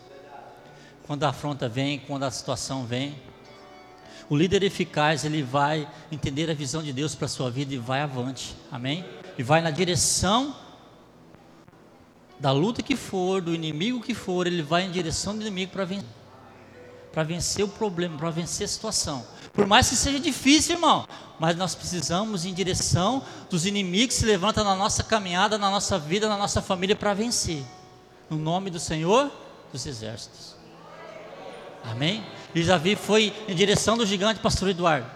Quando 1.05 1.23
a 1.23 1.29
afronta 1.29 1.69
vem, 1.69 1.99
quando 1.99 2.23
a 2.23 2.31
situação 2.31 2.85
vem, 2.85 3.17
o 4.29 4.35
líder 4.35 4.61
eficaz, 4.63 5.23
ele 5.23 5.41
vai 5.41 5.87
entender 6.11 6.49
a 6.51 6.53
visão 6.53 6.83
de 6.83 6.91
Deus 6.91 7.15
para 7.15 7.25
a 7.25 7.29
sua 7.29 7.49
vida 7.49 7.73
e 7.73 7.77
vai 7.77 8.01
avante, 8.01 8.55
amém? 8.69 9.05
E 9.37 9.43
vai 9.43 9.61
na 9.61 9.71
direção 9.71 10.53
da 12.37 12.51
luta 12.51 12.83
que 12.83 12.95
for, 12.95 13.41
do 13.41 13.55
inimigo 13.55 14.01
que 14.01 14.13
for, 14.13 14.45
ele 14.45 14.61
vai 14.61 14.83
em 14.83 14.91
direção 14.91 15.33
do 15.33 15.41
inimigo 15.41 15.71
para 15.71 15.85
vencer, 15.85 16.09
para 17.13 17.23
vencer 17.23 17.65
o 17.65 17.69
problema, 17.69 18.17
para 18.17 18.29
vencer 18.29 18.65
a 18.65 18.67
situação. 18.67 19.25
Por 19.57 19.65
mais 19.65 19.89
que 19.89 19.95
seja 19.95 20.19
difícil, 20.19 20.75
irmão, 20.75 21.07
mas 21.39 21.57
nós 21.57 21.73
precisamos 21.73 22.45
ir 22.45 22.49
em 22.49 22.53
direção 22.53 23.23
dos 23.49 23.65
inimigos 23.65 24.13
que 24.13 24.19
se 24.21 24.25
levantam 24.27 24.63
na 24.63 24.75
nossa 24.75 25.03
caminhada, 25.03 25.57
na 25.57 25.71
nossa 25.71 25.97
vida, 25.97 26.29
na 26.29 26.37
nossa 26.37 26.61
família 26.61 26.95
para 26.95 27.15
vencer. 27.15 27.63
No 28.29 28.37
nome 28.37 28.69
do 28.69 28.79
Senhor 28.79 29.31
dos 29.73 29.83
Exércitos. 29.87 30.55
Amém? 31.83 32.23
E 32.53 32.63
Davi 32.63 32.95
foi 32.95 33.33
em 33.47 33.55
direção 33.55 33.97
do 33.97 34.05
gigante, 34.05 34.39
pastor 34.39 34.69
Eduardo. 34.69 35.09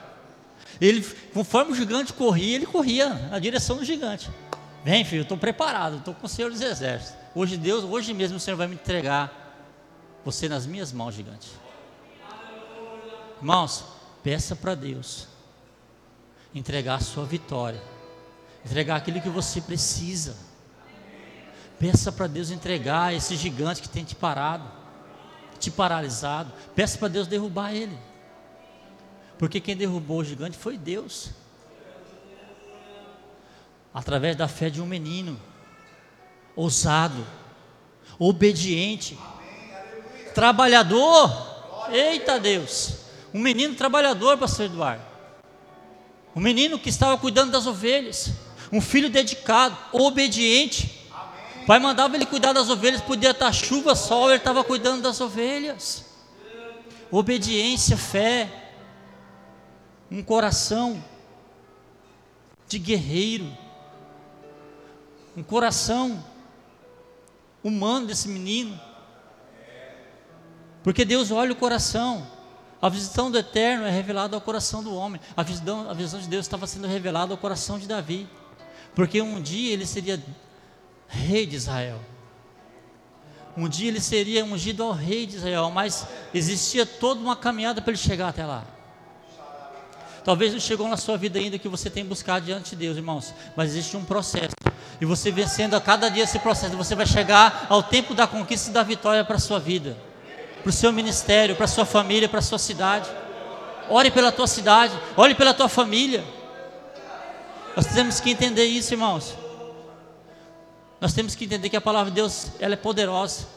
Ele, 0.82 1.06
conforme 1.36 1.74
o 1.74 1.76
gigante 1.76 2.12
corria, 2.12 2.56
ele 2.56 2.66
corria 2.66 3.14
na 3.30 3.38
direção 3.38 3.78
do 3.78 3.86
gigante. 3.86 4.28
Vem, 4.84 5.06
filho, 5.06 5.22
estou 5.22 5.38
preparado, 5.38 5.98
estou 5.98 6.16
com 6.16 6.26
o 6.26 6.30
Senhor 6.30 6.50
dos 6.50 6.62
Exércitos. 6.62 7.14
Hoje 7.36 7.58
Deus, 7.58 7.84
hoje 7.84 8.12
mesmo 8.12 8.38
o 8.38 8.40
Senhor 8.40 8.58
vai 8.58 8.68
me 8.68 8.74
entregar 8.74 9.32
você 10.26 10.50
nas 10.50 10.66
minhas 10.66 10.92
mãos, 10.92 11.14
gigante. 11.14 11.48
Irmãos, 13.40 14.01
peça 14.24 14.56
para 14.56 14.76
Deus 14.76 15.28
entregar 16.54 16.96
a 16.96 17.00
sua 17.00 17.26
vitória, 17.26 17.82
entregar 18.66 18.98
aquilo 18.98 19.22
que 19.22 19.30
você 19.30 19.62
precisa. 19.62 20.36
Peça 21.80 22.12
para 22.12 22.28
Deus 22.28 22.52
entregar 22.52 23.14
esse 23.14 23.36
gigante 23.36 23.82
que 23.82 23.90
tem 23.90 24.04
te 24.04 24.16
parado, 24.16 24.70
te 25.60 25.72
paralisado. 25.72 26.52
Peça 26.76 26.98
para 26.98 27.08
Deus 27.08 27.28
derrubar 27.28 27.74
ele. 27.74 27.98
Porque 29.40 29.60
quem 29.60 29.76
derrubou 29.76 30.20
o 30.20 30.24
gigante 30.24 30.56
foi 30.56 30.78
Deus. 30.78 31.32
Através 33.94 34.36
da 34.36 34.48
fé 34.48 34.70
de 34.70 34.80
um 34.80 34.86
menino, 34.86 35.40
ousado, 36.56 37.26
obediente, 38.20 39.18
trabalhador. 40.36 41.90
Eita 41.92 42.40
Deus! 42.40 43.01
Um 43.34 43.39
menino 43.39 43.76
trabalhador, 43.76 44.38
pastor 44.38 44.65
Eduardo. 44.65 45.04
Um 46.36 46.39
menino 46.39 46.80
que 46.80 46.89
estava 46.89 47.17
cuidando 47.17 47.52
das 47.52 47.67
ovelhas. 47.67 48.32
Um 48.72 48.82
filho 48.82 49.10
dedicado, 49.10 49.78
obediente. 49.91 51.10
O 51.63 51.65
pai 51.65 51.80
mandava 51.80 52.15
ele 52.15 52.26
cuidar 52.26 52.54
das 52.54 52.70
ovelhas, 52.70 53.02
podia 53.02 53.32
estar 53.32 53.52
chuva, 53.54 53.96
sol, 53.96 54.30
ele 54.30 54.38
estava 54.38 54.63
cuidando 54.63 55.02
das 55.02 55.22
ovelhas. 55.22 56.06
Obediência, 57.12 57.98
fé. 57.98 58.50
Um 60.10 60.24
coração 60.24 61.04
de 62.67 62.80
guerreiro. 62.80 63.56
Um 65.36 65.44
coração 65.44 66.24
humano 67.63 68.08
desse 68.08 68.28
menino. 68.28 68.80
Porque 70.84 71.06
Deus 71.06 71.32
olha 71.32 71.52
o 71.52 71.56
coração. 71.56 72.26
A 72.82 72.89
visão 72.89 73.30
do 73.30 73.38
eterno 73.38 73.86
é 73.86 73.91
revelada 73.91 74.36
ao 74.36 74.41
coração 74.41 74.84
do 74.84 74.96
homem. 74.96 75.22
A 75.38 75.44
visão, 75.44 75.88
a 75.88 75.94
visão 75.94 76.20
de 76.20 76.28
Deus 76.28 76.46
estava 76.46 76.65
sendo 76.65 76.88
revelada 76.88 77.32
ao 77.32 77.38
coração 77.38 77.78
de 77.78 77.88
Davi. 77.88 78.28
Porque 78.96 79.22
um 79.22 79.39
dia 79.39 79.72
ele 79.72 79.86
seria 79.86 80.22
rei 81.08 81.46
de 81.46 81.56
Israel. 81.56 82.00
Um 83.56 83.70
dia 83.70 83.89
ele 83.89 84.02
seria 84.02 84.44
ungido 84.44 84.82
ao 84.82 84.94
rei 84.94 85.28
de 85.28 85.36
Israel, 85.36 85.70
mas 85.70 86.08
existia 86.34 86.86
toda 86.86 87.20
uma 87.20 87.36
caminhada 87.36 87.82
para 87.82 87.91
ele 87.91 88.00
chegar 88.00 88.30
até 88.30 88.46
lá. 88.46 88.65
Talvez 90.24 90.54
não 90.54 90.60
chegou 90.60 90.88
na 90.88 90.98
sua 90.98 91.17
vida 91.17 91.38
ainda 91.38 91.60
que 91.60 91.67
você 91.67 91.89
tem 91.89 92.06
buscado 92.06 92.46
diante 92.46 92.72
de 92.72 92.78
Deus, 92.78 92.98
irmãos, 92.98 93.34
mas 93.56 93.72
existe 93.72 93.96
um 93.98 94.06
processo. 94.06 94.56
E 95.00 95.06
você 95.06 95.32
vencendo 95.32 95.76
a 95.76 95.82
cada 95.82 96.10
dia 96.10 96.24
esse 96.24 96.39
processo, 96.39 96.78
você 96.78 96.96
vai 96.96 97.06
chegar 97.06 97.67
ao 97.70 97.84
tempo 97.84 98.13
da 98.13 98.26
conquista 98.26 98.70
e 98.70 98.74
da 98.74 98.84
vitória 98.84 99.24
para 99.26 99.36
a 99.36 99.39
sua 99.39 99.60
vida 99.60 99.98
para 100.62 100.69
o 100.69 100.74
seu 100.74 100.91
ministério, 100.91 101.56
para 101.56 101.65
a 101.65 101.67
sua 101.67 101.86
família, 101.86 102.30
para 102.30 102.39
a 102.39 102.41
sua 102.41 102.60
cidade. 102.60 103.10
Ore 103.89 104.12
pela 104.12 104.32
tua 104.32 104.47
cidade, 104.47 104.93
ore 105.17 105.36
pela 105.36 105.54
tua 105.54 105.67
família. 105.67 106.24
Nós 107.76 107.88
temos 107.88 108.19
que 108.19 108.30
entender 108.30 108.65
isso, 108.65 108.93
irmãos. 108.93 109.36
Nós 111.00 111.13
temos 111.13 111.36
que 111.36 111.45
entender 111.45 111.69
que 111.69 111.76
a 111.76 111.82
palavra 111.82 112.12
de 112.12 112.15
Deus 112.15 112.52
ela 112.60 112.74
é 112.74 112.78
poderosa. 112.78 113.47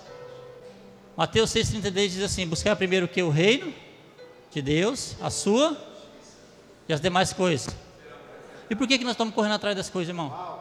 Mateus 1.17 1.51
6,33 1.51 2.09
diz 2.09 2.23
assim: 2.23 2.47
buscar 2.47 2.75
primeiro 2.75 3.07
o 3.07 3.09
que? 3.09 3.23
O 3.23 3.31
reino 3.31 3.73
de 4.51 4.63
Deus, 4.63 5.17
a 5.21 5.31
sua 5.31 5.77
e 6.89 6.93
as 6.93 7.01
demais 7.01 7.33
coisas. 7.33 7.75
E 8.69 8.75
por 8.75 8.89
que, 8.89 8.99
que 8.99 9.05
nós 9.05 9.13
estamos 9.13 9.35
correndo 9.35 9.55
atrás 9.55 9.77
das 9.77 9.91
coisas, 9.91 10.09
irmão? 10.09 10.59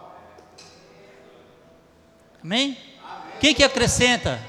Amém? 2.43 2.77
Quem 3.39 3.53
que 3.53 3.63
acrescenta? 3.63 4.39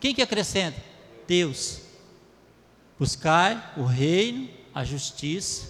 Quem 0.00 0.14
que 0.14 0.22
acrescenta? 0.22 0.80
Deus. 1.26 1.80
Buscai 2.98 3.62
o 3.76 3.84
reino, 3.84 4.48
a 4.74 4.84
justiça 4.84 5.68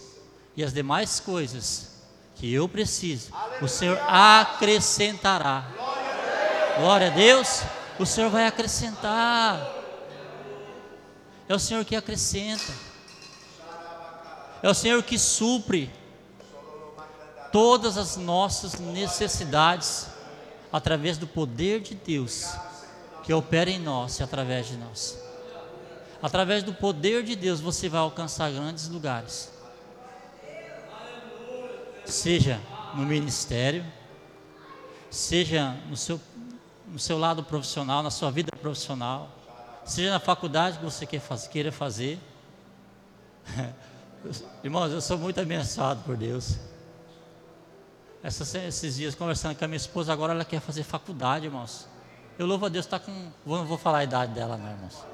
e 0.57 0.65
as 0.65 0.73
demais 0.73 1.21
coisas 1.21 1.99
que 2.35 2.53
eu 2.53 2.69
preciso, 2.69 3.35
Aleluia. 3.35 3.65
o 3.65 3.69
Senhor 3.69 3.99
acrescentará. 4.07 5.67
Glória 6.79 7.09
a 7.09 7.11
Deus. 7.11 7.63
O 7.99 8.07
Senhor 8.07 8.31
vai 8.31 8.47
acrescentar. 8.47 9.61
É 11.49 11.55
o 11.55 11.59
Senhor 11.59 11.85
que 11.85 11.97
acrescenta. 11.97 12.73
É 14.63 14.69
o 14.69 14.75
Senhor 14.75 15.03
que 15.03 15.19
supre 15.19 15.91
todas 17.51 17.97
as 17.97 18.17
nossas 18.17 18.79
necessidades 18.79 20.07
através 20.73 21.19
do 21.19 21.27
poder 21.27 21.81
de 21.81 21.95
Deus 21.95 22.47
que 23.29 23.35
opera 23.35 23.69
em 23.69 23.79
nós 23.79 24.19
e 24.21 24.23
através 24.23 24.69
de 24.69 24.79
nós. 24.79 25.23
Através 26.23 26.63
do 26.63 26.73
poder 26.73 27.23
de 27.23 27.37
Deus 27.37 27.61
você 27.61 27.87
vai 27.87 28.01
alcançar 28.01 28.51
grandes 28.51 28.89
lugares. 28.89 29.53
Seja 32.07 32.59
no 32.95 33.05
ministério, 33.05 33.85
seja 35.11 35.73
no 35.91 35.95
seu, 35.95 36.19
no 36.87 36.99
seu 36.99 37.19
lado 37.19 37.45
profissional, 37.45 38.03
na 38.03 38.11
sua 38.11 38.31
vida 38.31 38.51
profissional, 38.57 39.29
seja 39.85 40.11
na 40.11 40.21
faculdade 40.21 40.79
que 40.79 40.85
você 40.85 41.05
quer 41.05 41.21
fazer, 41.21 41.49
queira 41.51 41.71
fazer. 41.71 42.19
Irmãos, 44.65 44.91
eu 44.91 45.03
sou 45.03 45.19
muito 45.19 45.39
abençoado 45.39 46.03
por 46.03 46.17
Deus. 46.17 46.57
Essas, 48.23 48.55
esses 48.55 48.97
dias 48.97 49.15
conversando 49.15 49.55
com 49.55 49.67
a 49.67 49.69
minha 49.69 49.77
esposa, 49.77 50.15
agora 50.15 50.33
ela 50.33 50.47
quer 50.47 50.63
fazer 50.63 50.83
faculdade, 50.83 51.45
irmãos. 51.45 51.98
Eu 52.39 52.47
louvo 52.47 52.67
a 52.67 52.69
Deus, 52.69 52.87
está 52.87 53.01
com. 53.01 53.13
Não 53.45 53.67
vou 53.67 53.77
falar 53.77 53.99
a 53.99 54.05
idade 54.05 54.33
dela, 54.33 54.57
não, 54.57 54.71
irmãos. 54.71 55.05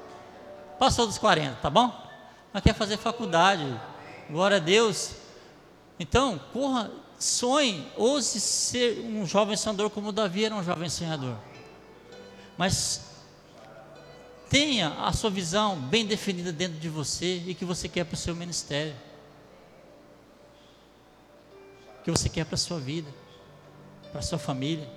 Passou 0.77 1.07
dos 1.07 1.17
40, 1.17 1.55
tá 1.55 1.69
bom? 1.69 1.91
Mas 2.53 2.61
quer 2.61 2.75
fazer 2.75 2.97
faculdade. 2.97 3.63
Glória 4.29 4.57
a 4.57 4.59
Deus. 4.59 5.15
Então, 5.99 6.39
corra, 6.53 6.91
sonhe, 7.17 7.91
ouse 7.95 8.39
ser 8.39 8.99
um 8.99 9.25
jovem 9.25 9.57
sonhador 9.57 9.89
como 9.89 10.11
Davi 10.11 10.45
era 10.45 10.53
um 10.53 10.63
jovem 10.63 10.87
sonhador. 10.87 11.35
Mas 12.57 13.23
tenha 14.49 14.89
a 14.89 15.11
sua 15.11 15.29
visão 15.29 15.77
bem 15.77 16.05
definida 16.05 16.51
dentro 16.51 16.77
de 16.77 16.89
você 16.89 17.43
e 17.47 17.55
que 17.55 17.65
você 17.65 17.89
quer 17.89 18.05
para 18.05 18.13
o 18.13 18.17
seu 18.17 18.35
ministério. 18.35 18.95
Que 22.03 22.11
você 22.11 22.29
quer 22.29 22.45
para 22.45 22.55
a 22.55 22.57
sua 22.57 22.79
vida, 22.79 23.09
para 24.11 24.19
a 24.19 24.23
sua 24.23 24.37
família. 24.37 24.87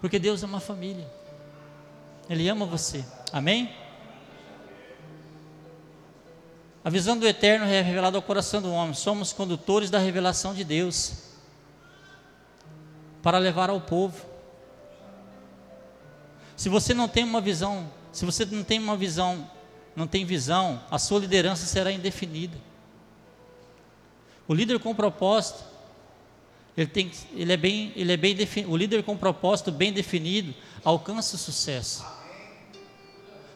Porque 0.00 0.18
Deus 0.18 0.42
ama 0.42 0.58
a 0.58 0.60
família. 0.60 1.06
Ele 2.28 2.48
ama 2.48 2.66
você. 2.66 3.04
Amém? 3.32 3.74
A 6.84 6.90
visão 6.90 7.18
do 7.18 7.26
eterno 7.26 7.66
é 7.66 7.80
revelada 7.80 8.16
ao 8.16 8.22
coração 8.22 8.62
do 8.62 8.72
homem. 8.72 8.94
Somos 8.94 9.32
condutores 9.32 9.90
da 9.90 9.98
revelação 9.98 10.54
de 10.54 10.64
Deus 10.64 11.24
para 13.22 13.38
levar 13.38 13.68
ao 13.68 13.80
povo. 13.80 14.24
Se 16.56 16.68
você 16.68 16.94
não 16.94 17.08
tem 17.08 17.24
uma 17.24 17.40
visão, 17.40 17.90
se 18.12 18.24
você 18.24 18.44
não 18.44 18.64
tem 18.64 18.78
uma 18.78 18.96
visão, 18.96 19.48
não 19.94 20.06
tem 20.06 20.24
visão, 20.24 20.82
a 20.90 20.98
sua 20.98 21.20
liderança 21.20 21.66
será 21.66 21.92
indefinida. 21.92 22.56
O 24.46 24.54
líder 24.54 24.78
com 24.78 24.94
propósito, 24.94 25.62
ele, 26.78 26.86
tem, 26.86 27.10
ele 27.34 27.52
é 27.52 27.56
bem, 27.56 27.92
ele 27.96 28.12
é 28.12 28.16
bem. 28.16 28.36
O 28.68 28.76
líder 28.76 29.02
com 29.02 29.16
propósito 29.16 29.72
bem 29.72 29.92
definido 29.92 30.54
alcança 30.84 31.34
o 31.34 31.38
sucesso. 31.38 32.06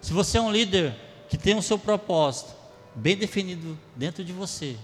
Se 0.00 0.12
você 0.12 0.38
é 0.38 0.40
um 0.40 0.50
líder 0.50 0.92
que 1.28 1.38
tem 1.38 1.56
o 1.56 1.62
seu 1.62 1.78
propósito 1.78 2.52
bem 2.96 3.16
definido 3.16 3.78
dentro 3.94 4.24
de 4.24 4.32
você, 4.32 4.76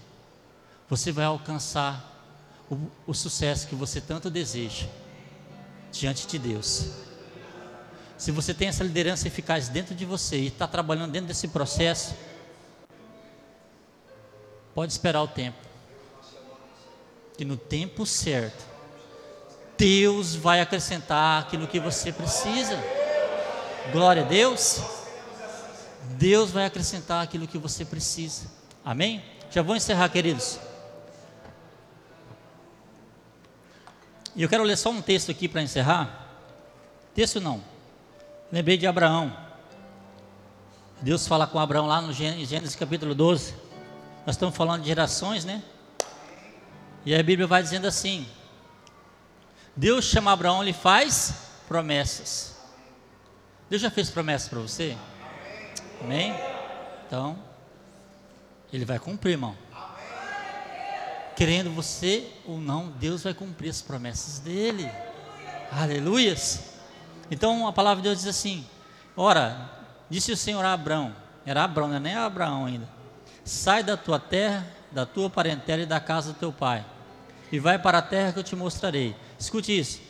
você 0.89 1.11
vai 1.11 1.25
alcançar 1.25 2.25
o, 2.71 2.77
o 3.05 3.13
sucesso 3.13 3.67
que 3.67 3.75
você 3.75 3.99
tanto 3.99 4.29
deseja 4.29 4.87
diante 5.91 6.25
de 6.25 6.39
Deus. 6.39 6.91
Se 8.17 8.31
você 8.31 8.53
tem 8.53 8.69
essa 8.69 8.85
liderança 8.85 9.27
eficaz 9.27 9.67
dentro 9.67 9.93
de 9.93 10.05
você 10.05 10.37
e 10.37 10.47
está 10.47 10.65
trabalhando 10.65 11.11
dentro 11.11 11.27
desse 11.27 11.49
processo, 11.49 12.15
pode 14.73 14.93
esperar 14.93 15.21
o 15.23 15.27
tempo. 15.27 15.68
Que 17.39 17.45
no 17.45 17.55
tempo 17.55 18.05
certo, 18.05 18.65
Deus 19.77 20.35
vai 20.35 20.59
acrescentar 20.59 21.41
aquilo 21.41 21.67
que 21.67 21.79
você 21.79 22.11
precisa. 22.11 22.77
Glória 23.93 24.23
a 24.23 24.25
Deus. 24.25 24.81
Deus 26.17 26.51
vai 26.51 26.65
acrescentar 26.65 27.23
aquilo 27.23 27.47
que 27.47 27.57
você 27.57 27.85
precisa. 27.85 28.45
Amém? 28.83 29.23
Já 29.49 29.61
vou 29.61 29.73
encerrar, 29.73 30.09
queridos. 30.09 30.59
E 34.35 34.43
eu 34.43 34.49
quero 34.49 34.63
ler 34.63 34.75
só 34.75 34.89
um 34.89 35.01
texto 35.01 35.31
aqui 35.31 35.47
para 35.47 35.61
encerrar. 35.61 36.27
Texto 37.15 37.39
não. 37.39 37.63
Lembrei 38.51 38.75
de 38.75 38.85
Abraão. 38.85 39.33
Deus 41.01 41.25
fala 41.25 41.47
com 41.47 41.57
Abraão 41.57 41.87
lá 41.87 42.01
no 42.01 42.11
Gênesis 42.11 42.75
capítulo 42.75 43.15
12. 43.15 43.53
Nós 44.25 44.35
estamos 44.35 44.57
falando 44.57 44.81
de 44.81 44.89
gerações, 44.89 45.45
né? 45.45 45.63
E 47.05 47.15
a 47.15 47.23
Bíblia 47.23 47.47
vai 47.47 47.61
dizendo 47.63 47.87
assim: 47.87 48.27
Deus 49.75 50.05
chama 50.05 50.31
Abraão 50.31 50.67
e 50.67 50.73
faz 50.73 51.33
promessas. 51.67 52.57
Deus 53.69 53.81
já 53.81 53.89
fez 53.89 54.09
promessas 54.09 54.49
para 54.49 54.59
você? 54.59 54.97
Amém? 56.01 56.33
Então, 57.05 57.37
Ele 58.73 58.85
vai 58.85 58.99
cumprir, 58.99 59.31
irmão. 59.31 59.55
Querendo 61.35 61.71
você 61.71 62.29
ou 62.45 62.59
não, 62.59 62.89
Deus 62.89 63.23
vai 63.23 63.33
cumprir 63.33 63.69
as 63.69 63.81
promessas 63.81 64.39
dele. 64.39 64.91
Aleluias. 65.71 66.73
Então 67.31 67.67
a 67.67 67.71
palavra 67.71 68.01
de 68.01 68.09
Deus 68.09 68.19
diz 68.19 68.27
assim: 68.27 68.67
Ora, 69.15 69.69
disse 70.09 70.31
o 70.31 70.37
Senhor 70.37 70.65
a 70.65 70.73
Abraão, 70.73 71.15
era 71.45 71.63
Abraão, 71.63 71.87
não 71.87 71.95
é 71.95 71.99
nem 71.99 72.15
Abraão 72.15 72.65
ainda. 72.65 72.89
Sai 73.45 73.83
da 73.83 73.95
tua 73.95 74.19
terra, 74.19 74.67
da 74.91 75.05
tua 75.05 75.29
parentela 75.29 75.83
e 75.83 75.85
da 75.85 75.99
casa 75.99 76.33
do 76.33 76.39
teu 76.39 76.51
pai, 76.51 76.85
e 77.51 77.59
vai 77.59 77.79
para 77.79 77.99
a 77.99 78.01
terra 78.01 78.31
que 78.31 78.39
eu 78.39 78.43
te 78.43 78.55
mostrarei. 78.55 79.15
Escute 79.37 79.77
isso. 79.77 80.01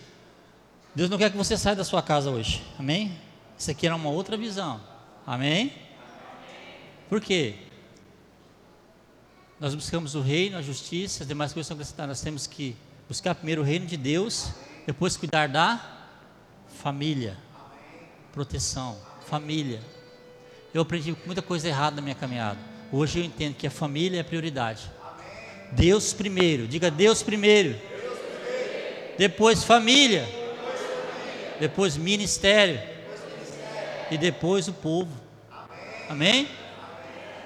Deus 0.93 1.09
não 1.09 1.17
quer 1.17 1.29
que 1.31 1.37
você 1.37 1.57
saia 1.57 1.75
da 1.75 1.83
sua 1.83 2.01
casa 2.01 2.29
hoje. 2.29 2.63
Amém? 2.77 3.17
Isso 3.57 3.69
aqui 3.71 3.85
era 3.85 3.95
uma 3.95 4.09
outra 4.09 4.35
visão. 4.35 4.81
Amém? 5.25 5.73
Por 7.07 7.21
quê? 7.21 7.55
Nós 9.59 9.75
buscamos 9.75 10.15
o 10.15 10.21
reino, 10.21 10.57
a 10.57 10.61
justiça, 10.61 11.23
as 11.23 11.27
demais 11.27 11.51
coisas 11.53 11.67
são 11.67 11.75
acrescentadas. 11.75 12.09
Nós 12.09 12.21
temos 12.21 12.47
que 12.47 12.75
buscar 13.07 13.35
primeiro 13.35 13.61
o 13.61 13.65
reino 13.65 13.85
de 13.85 13.97
Deus, 13.97 14.51
depois 14.85 15.17
cuidar 15.17 15.47
da 15.47 15.81
família, 16.81 17.37
proteção, 18.31 18.97
família. 19.27 19.81
Eu 20.73 20.81
aprendi 20.81 21.15
muita 21.25 21.41
coisa 21.41 21.67
errada 21.67 21.97
na 21.97 22.01
minha 22.01 22.15
caminhada. 22.15 22.59
Hoje 22.91 23.19
eu 23.19 23.23
entendo 23.23 23.55
que 23.55 23.67
a 23.67 23.71
família 23.71 24.17
é 24.17 24.21
a 24.21 24.23
prioridade. 24.23 24.89
Deus 25.71 26.11
primeiro, 26.11 26.67
diga 26.67 26.89
Deus 26.89 27.21
primeiro. 27.21 27.73
Deus 27.73 28.19
primeiro. 28.19 29.15
Depois 29.17 29.63
família. 29.63 30.23
Depois, 30.23 30.81
família. 30.81 31.57
depois 31.59 31.97
ministério 31.97 32.81
e 34.09 34.17
depois 34.17 34.67
o 34.67 34.73
povo. 34.73 35.11
Amém? 36.09 36.49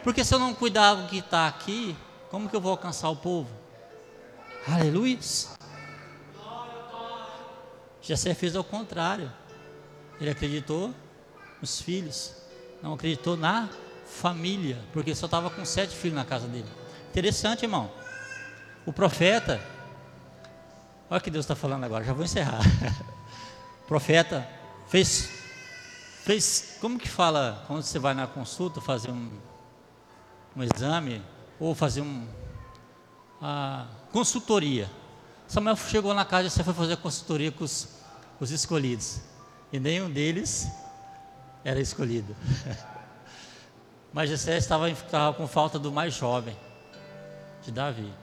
Porque 0.02 0.24
se 0.24 0.34
eu 0.34 0.40
não 0.40 0.54
cuidar 0.54 0.96
do 0.96 1.10
que 1.10 1.18
está 1.18 1.48
aqui, 1.48 1.94
como 2.30 2.50
que 2.50 2.56
eu 2.56 2.62
vou 2.62 2.72
alcançar 2.72 3.10
o 3.10 3.16
povo? 3.18 3.50
Aleluia. 4.66 5.20
Jessé 8.02 8.34
fez 8.34 8.56
ao 8.56 8.64
contrário. 8.64 9.32
Ele 10.22 10.30
acreditou 10.30 10.94
nos 11.62 11.82
filhos, 11.82 12.34
não 12.82 12.94
acreditou 12.94 13.36
na 13.36 13.70
família, 14.14 14.80
porque 14.92 15.14
só 15.16 15.26
estava 15.26 15.50
com 15.50 15.66
sete 15.66 15.96
filhos 15.96 16.16
na 16.16 16.26
casa 16.26 16.48
dele. 16.48 16.68
Interessante, 17.12 17.64
irmão. 17.64 17.92
O 18.86 18.94
profeta, 18.94 19.62
olha 21.10 21.20
o 21.20 21.22
que 21.22 21.32
Deus 21.32 21.46
está 21.46 21.56
falando 21.56 21.84
agora, 21.84 22.04
já 22.04 22.14
vou 22.14 22.24
encerrar. 22.24 22.62
o 23.84 23.88
profeta 23.88 24.48
fez 24.88 25.44
Fez, 26.24 26.78
como 26.80 26.98
que 26.98 27.10
fala 27.10 27.66
quando 27.68 27.84
você 27.84 28.00
vai 28.00 28.14
na 28.14 28.26
consulta 28.26 28.80
fazer 28.80 29.12
um, 29.12 29.30
um 30.56 30.64
exame 30.64 31.22
ou 31.60 31.76
fazer 31.76 32.00
um 32.00 32.26
a 33.42 33.88
consultoria? 34.10 34.90
Samuel 35.50 35.76
chegou 35.76 36.14
na 36.14 36.24
casa 36.24 36.48
e 36.48 36.50
você 36.50 36.64
foi 36.64 36.74
fazer 36.74 36.96
consultoria 36.96 37.52
com 37.52 37.66
os, 37.66 37.90
os 38.40 38.52
escolhidos 38.52 39.20
e 39.70 39.82
nenhum 39.82 40.10
deles 40.10 40.66
era 41.62 41.82
escolhido. 41.82 42.34
Mas 44.14 44.30
Jessé 44.30 44.58
estava, 44.58 44.90
estava 44.92 45.36
com 45.36 45.48
falta 45.48 45.80
do 45.80 45.92
mais 45.92 46.14
jovem, 46.14 46.56
de 47.64 47.72
Davi. 47.72 48.14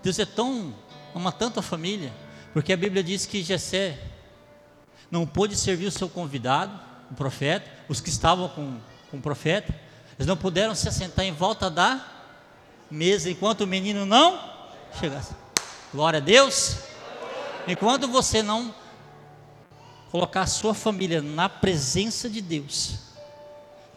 Deus 0.00 0.16
é 0.20 0.24
tão, 0.24 0.72
ama 1.12 1.32
tanto 1.32 1.58
a 1.58 1.62
família, 1.62 2.12
porque 2.52 2.72
a 2.72 2.76
Bíblia 2.76 3.02
diz 3.02 3.26
que 3.26 3.42
Jessé 3.42 3.98
não 5.10 5.26
pôde 5.26 5.56
servir 5.56 5.86
o 5.86 5.90
seu 5.90 6.08
convidado, 6.08 6.78
o 7.10 7.14
profeta, 7.14 7.68
os 7.88 8.00
que 8.00 8.10
estavam 8.10 8.48
com, 8.50 8.78
com 9.10 9.16
o 9.16 9.20
profeta, 9.20 9.74
eles 10.16 10.26
não 10.26 10.36
puderam 10.36 10.74
se 10.74 10.88
assentar 10.88 11.24
em 11.24 11.32
volta 11.32 11.68
da 11.68 12.04
mesa 12.88 13.28
enquanto 13.28 13.62
o 13.62 13.66
menino 13.66 14.06
não 14.06 14.38
chegasse. 15.00 15.34
Glória 15.92 16.18
a 16.18 16.22
Deus. 16.22 16.78
Enquanto 17.66 18.06
você 18.06 18.42
não 18.42 18.74
colocar 20.10 20.42
a 20.42 20.46
sua 20.46 20.74
família 20.74 21.20
na 21.20 21.48
presença 21.48 22.30
de 22.30 22.40
Deus, 22.40 23.07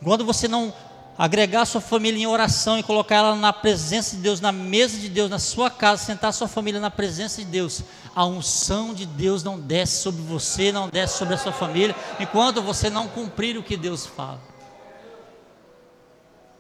enquanto 0.02 0.26
você 0.26 0.48
não 0.48 0.74
agregar 1.18 1.62
a 1.62 1.66
sua 1.66 1.82
família 1.82 2.20
em 2.20 2.26
oração 2.26 2.80
e 2.80 2.84
colocar 2.84 3.18
ela 3.18 3.36
na 3.36 3.54
presença 3.54 4.16
de 4.16 4.22
Deus, 4.24 4.42
na 4.42 4.52
mesa 4.52 4.98
de 4.98 5.08
Deus, 5.08 5.30
na 5.30 5.38
sua 5.38 5.70
casa, 5.70 6.04
sentar 6.04 6.32
a 6.32 6.34
sua 6.34 6.48
família 6.48 6.80
na 6.80 6.90
presença 6.90 7.44
de 7.44 7.48
Deus, 7.48 7.84
a 8.16 8.26
unção 8.26 8.94
de 8.94 9.06
Deus 9.06 9.44
não 9.44 9.60
desce 9.60 10.02
sobre 10.02 10.22
você, 10.24 10.72
não 10.72 10.90
desce 10.90 11.18
sobre 11.20 11.36
a 11.36 11.38
sua 11.38 11.52
família, 11.52 11.96
enquanto 12.20 12.62
você 12.62 12.90
não 12.90 13.08
cumprir 13.08 13.58
o 13.58 13.64
que 13.64 13.78
Deus 13.78 14.06
fala. 14.06 14.42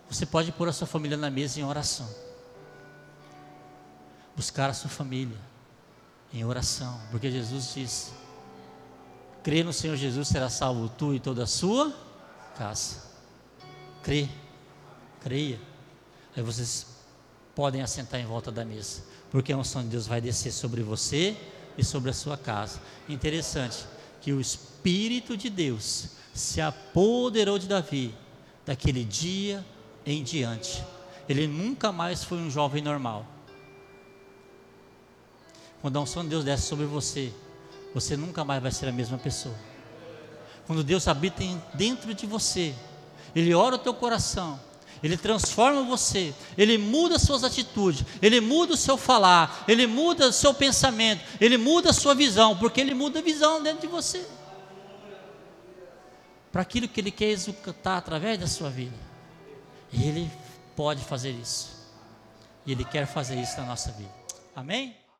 Você 0.10 0.25
pode 0.25 0.51
pôr 0.51 0.67
a 0.67 0.73
sua 0.73 0.86
família 0.86 1.17
na 1.17 1.32
mesa 1.32 1.60
em 1.60 1.63
oração, 1.63 2.08
buscar 4.36 4.69
a 4.69 4.73
sua 4.73 4.89
família 4.89 5.38
em 6.34 6.43
oração, 6.45 6.99
porque 7.10 7.32
Jesus 7.32 7.73
disse: 7.73 8.12
crê 9.41 9.63
no 9.63 9.73
Senhor 9.73 9.95
Jesus, 9.95 10.27
será 10.27 10.49
salvo 10.49 10.89
tu 10.89 11.13
e 11.15 11.19
toda 11.19 11.43
a 11.43 11.47
sua 11.47 11.91
casa. 12.58 13.11
Crê, 14.03 14.27
creia. 15.21 15.59
Aí 16.35 16.41
vocês 16.43 16.87
podem 17.55 17.81
assentar 17.81 18.19
em 18.19 18.25
volta 18.25 18.51
da 18.51 18.63
mesa, 18.65 19.03
porque 19.29 19.51
a 19.51 19.57
unção 19.57 19.83
de 19.83 19.89
Deus 19.89 20.07
vai 20.07 20.21
descer 20.21 20.51
sobre 20.51 20.81
você 20.81 21.35
e 21.77 21.83
sobre 21.83 22.09
a 22.09 22.13
sua 22.13 22.37
casa. 22.37 22.81
Interessante 23.07 23.85
que 24.21 24.31
o 24.31 24.41
Espírito 24.41 25.35
de 25.35 25.49
Deus 25.49 26.09
se 26.34 26.61
apoderou 26.61 27.59
de 27.59 27.67
Davi 27.67 28.15
daquele 28.65 29.03
dia 29.03 29.65
em 30.05 30.23
diante. 30.23 30.84
Ele 31.28 31.47
nunca 31.47 31.91
mais 31.91 32.23
foi 32.23 32.38
um 32.38 32.49
jovem 32.49 32.82
normal. 32.82 33.26
Quando 35.82 35.97
a 35.97 36.01
unção 36.01 36.23
de 36.23 36.30
Deus 36.30 36.43
desce 36.43 36.67
sobre 36.67 36.86
você, 36.86 37.34
você 37.93 38.15
nunca 38.15 38.43
mais 38.43 38.61
vai 38.61 38.71
ser 38.71 38.88
a 38.88 38.91
mesma 38.91 39.17
pessoa. 39.17 39.55
Quando 40.67 40.84
Deus 40.84 41.07
habita 41.07 41.43
dentro 41.73 42.13
de 42.13 42.26
você, 42.26 42.73
ele 43.36 43.53
ora 43.53 43.75
o 43.75 43.79
teu 43.79 43.93
coração, 43.93 44.59
Ele 45.01 45.17
transforma 45.17 45.84
você, 45.84 46.34
Ele 46.57 46.77
muda 46.77 47.15
as 47.15 47.23
suas 47.23 47.43
atitudes, 47.43 48.05
Ele 48.21 48.39
muda 48.39 48.73
o 48.73 48.77
seu 48.77 48.97
falar, 48.97 49.63
Ele 49.67 49.88
muda 49.88 50.27
o 50.27 50.34
seu 50.34 50.53
pensamento, 50.53 51.23
Ele 51.39 51.57
muda 51.57 51.89
a 51.89 51.93
sua 51.93 52.13
visão, 52.13 52.57
porque 52.57 52.79
Ele 52.79 52.93
muda 52.93 53.19
a 53.19 53.21
visão 53.21 53.63
dentro 53.63 53.82
de 53.82 53.88
você. 53.88 54.27
Para 56.51 56.61
aquilo 56.61 56.88
que 56.88 56.99
Ele 56.99 57.11
quer 57.11 57.29
executar 57.29 57.97
através 57.97 58.39
da 58.39 58.47
sua 58.47 58.69
vida. 58.69 58.95
Ele 59.93 60.29
pode 60.75 61.03
fazer 61.03 61.32
isso. 61.32 61.69
E 62.65 62.71
Ele 62.71 62.84
quer 62.84 63.07
fazer 63.07 63.41
isso 63.41 63.57
na 63.57 63.65
nossa 63.65 63.91
vida. 63.91 64.13
Amém? 64.55 65.01